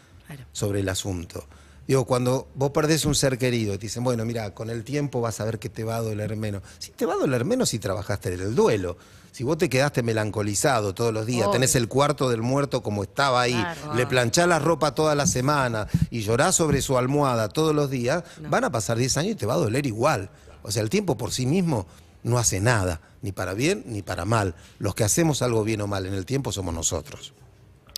[0.53, 1.45] sobre el asunto.
[1.87, 5.21] Digo, cuando vos perdés un ser querido y te dicen, bueno, mira, con el tiempo
[5.21, 6.63] vas a ver que te va a doler menos.
[6.79, 8.97] Si te va a doler menos si trabajaste en el duelo.
[9.37, 13.43] Si vos te quedaste melancolizado todos los días, tenés el cuarto del muerto como estaba
[13.43, 13.93] ahí, Claro.
[13.93, 18.25] le planchás la ropa toda la semana y llorás sobre su almohada todos los días,
[18.49, 20.31] van a pasar 10 años y te va a doler igual.
[20.63, 21.87] O sea, el tiempo por sí mismo
[22.23, 24.55] no hace nada, ni para bien ni para mal.
[24.79, 27.35] Los que hacemos algo bien o mal en el tiempo somos nosotros.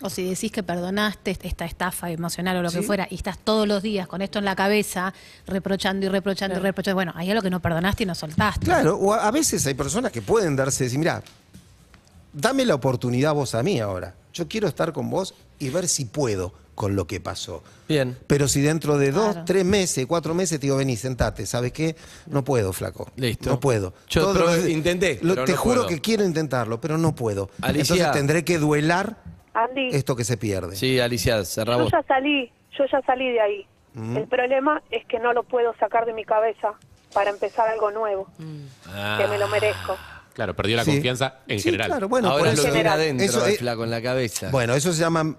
[0.00, 3.66] O si decís que perdonaste esta estafa emocional o lo que fuera y estás todos
[3.66, 5.12] los días con esto en la cabeza,
[5.46, 8.64] reprochando y reprochando y reprochando, bueno, hay algo que no perdonaste y no soltaste.
[8.64, 11.20] Claro, o a, veces hay personas que pueden darse, decir, mira,
[12.32, 14.14] dame la oportunidad vos a mí ahora.
[14.32, 17.64] Yo quiero estar con vos y ver si puedo con lo que pasó.
[17.88, 18.16] Bien.
[18.28, 19.44] Pero si dentro de dos, Claro.
[19.46, 21.96] tres meses, cuatro meses te digo, vení, sentate, ¿sabes qué?
[22.28, 23.10] No puedo, flaco.
[23.16, 23.50] Listo.
[23.50, 23.94] No puedo.
[24.08, 25.88] Yo intenté, lo- pero te no juro puedo.
[25.88, 27.50] que quiero intentarlo, pero no puedo.
[27.62, 27.94] Alicia.
[27.94, 29.16] Entonces tendré que duelar
[29.64, 30.76] Andy, esto que se pierde.
[30.76, 33.66] Sí, Alicia, cerrá yo ya salí, yo ya salí de ahí.
[34.16, 36.74] El problema es que no lo puedo sacar de mi cabeza
[37.12, 38.28] para empezar algo nuevo,
[39.18, 39.96] que me lo merezco.
[40.34, 40.92] Claro, perdió la Sí.
[40.92, 41.88] confianza en Sí, general.
[41.88, 44.50] Claro, bueno, Ahora por lo eso- tiene adentro, eso el es- flaco, en la cabeza.
[44.52, 45.34] Bueno, eso se llama.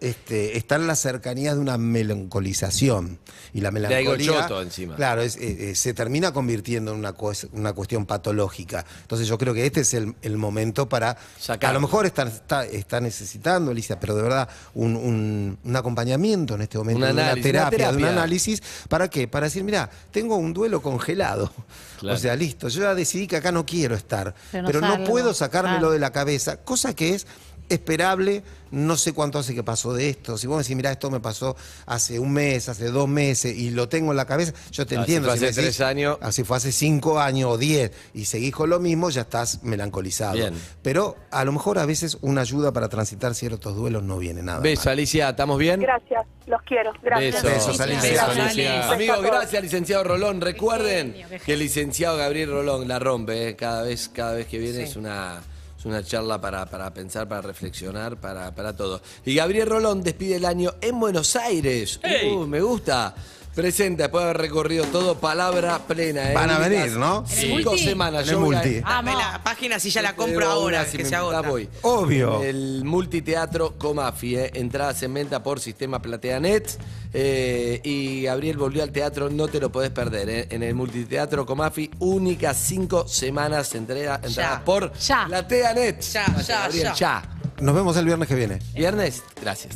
[0.00, 3.18] Este, está en la cercanía de una melancolización.
[3.52, 4.42] Y la algo melancolía.
[4.42, 4.96] choto encima.
[4.96, 7.14] Claro, es- eh, eh, se termina convirtiendo en una,
[7.52, 8.84] una cuestión patológica.
[9.02, 11.16] Entonces, yo creo que este es el, el momento para.
[11.38, 11.70] Sacarlo.
[11.70, 16.54] A lo mejor está, está, está necesitando, Alicia, pero de verdad, un, un- un acompañamiento
[16.54, 18.62] en este momento, Un de análisis, una una terapia, de un análisis.
[18.88, 19.28] ¿Para qué?
[19.28, 21.52] Para decir, mira, tengo un duelo congelado.
[21.98, 22.16] Claro.
[22.16, 25.34] O sea, listo, yo ya decidí que acá no quiero estar, Pero pero no puedo
[25.34, 25.92] sacármelo claro.
[25.92, 27.26] de la cabeza, cosa que es
[27.70, 30.36] esperable, no sé cuánto hace que pasó de esto.
[30.38, 31.56] Si vos me decís, mira, esto me pasó
[31.86, 35.00] hace un mes, hace dos meses y lo tengo en la cabeza, yo te si
[35.00, 35.28] entiendo.
[35.28, 36.18] fue me hace decís, tres años.
[36.20, 40.34] Así fue hace cinco años o diez y seguís con lo mismo, ya estás melancolizado.
[40.34, 40.54] Bien.
[40.82, 44.60] Pero a lo mejor a veces una ayuda para transitar ciertos duelos no viene nada.
[44.60, 44.92] Beso, mal.
[44.92, 45.80] Alicia, ¿estamos bien?
[45.80, 46.92] Gracias, los quiero.
[47.02, 47.42] Gracias.
[47.42, 47.66] Besos.
[47.68, 48.10] Besos, Alicia.
[48.10, 48.38] Besos.
[48.38, 48.76] Alicia.
[48.76, 50.40] Besos Amigos, gracias, licenciado Rolón.
[50.40, 51.14] Recuerden
[51.44, 53.56] que el licenciado Gabriel Rolón la rompe, ¿eh?
[53.56, 55.42] cada vez, cada vez que viene es una
[55.80, 59.00] es una charla para, para pensar, para reflexionar, para, para todo.
[59.24, 61.98] Y Gabriel Rolón despide el año en Buenos Aires.
[62.04, 63.14] Uh, me gusta.
[63.60, 66.30] Presenta, después de haber recorrido todo, palabra plena.
[66.30, 66.34] ¿eh?
[66.34, 67.24] Van a venir, ¿no?
[67.26, 68.22] Cinco semanas.
[68.22, 68.80] En el yo voy a- multi.
[68.80, 71.48] Dame la página si ya la compro ahora, si que me se invitás, agota.
[71.48, 71.68] voy.
[71.82, 72.42] Obvio.
[72.42, 74.50] El multiteatro Comafi, ¿eh?
[74.54, 76.78] entradas en venta por sistema PlateaNet.
[77.12, 80.28] eh, y Gabriel volvió al teatro, no te lo podés perder.
[80.30, 80.46] ¿eh?
[80.50, 85.24] En el multiteatro Comafi, únicas cinco semanas entrega, entradas por Ya.
[85.26, 86.00] PlateaNet.
[86.02, 86.94] Ya, ya, Gabriel, ya.
[86.94, 87.22] ya.
[87.60, 88.58] Nos vemos el viernes que viene.
[88.74, 89.74] Viernes, gracias.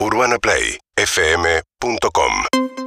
[0.00, 2.77] UrbanaPlayFM.com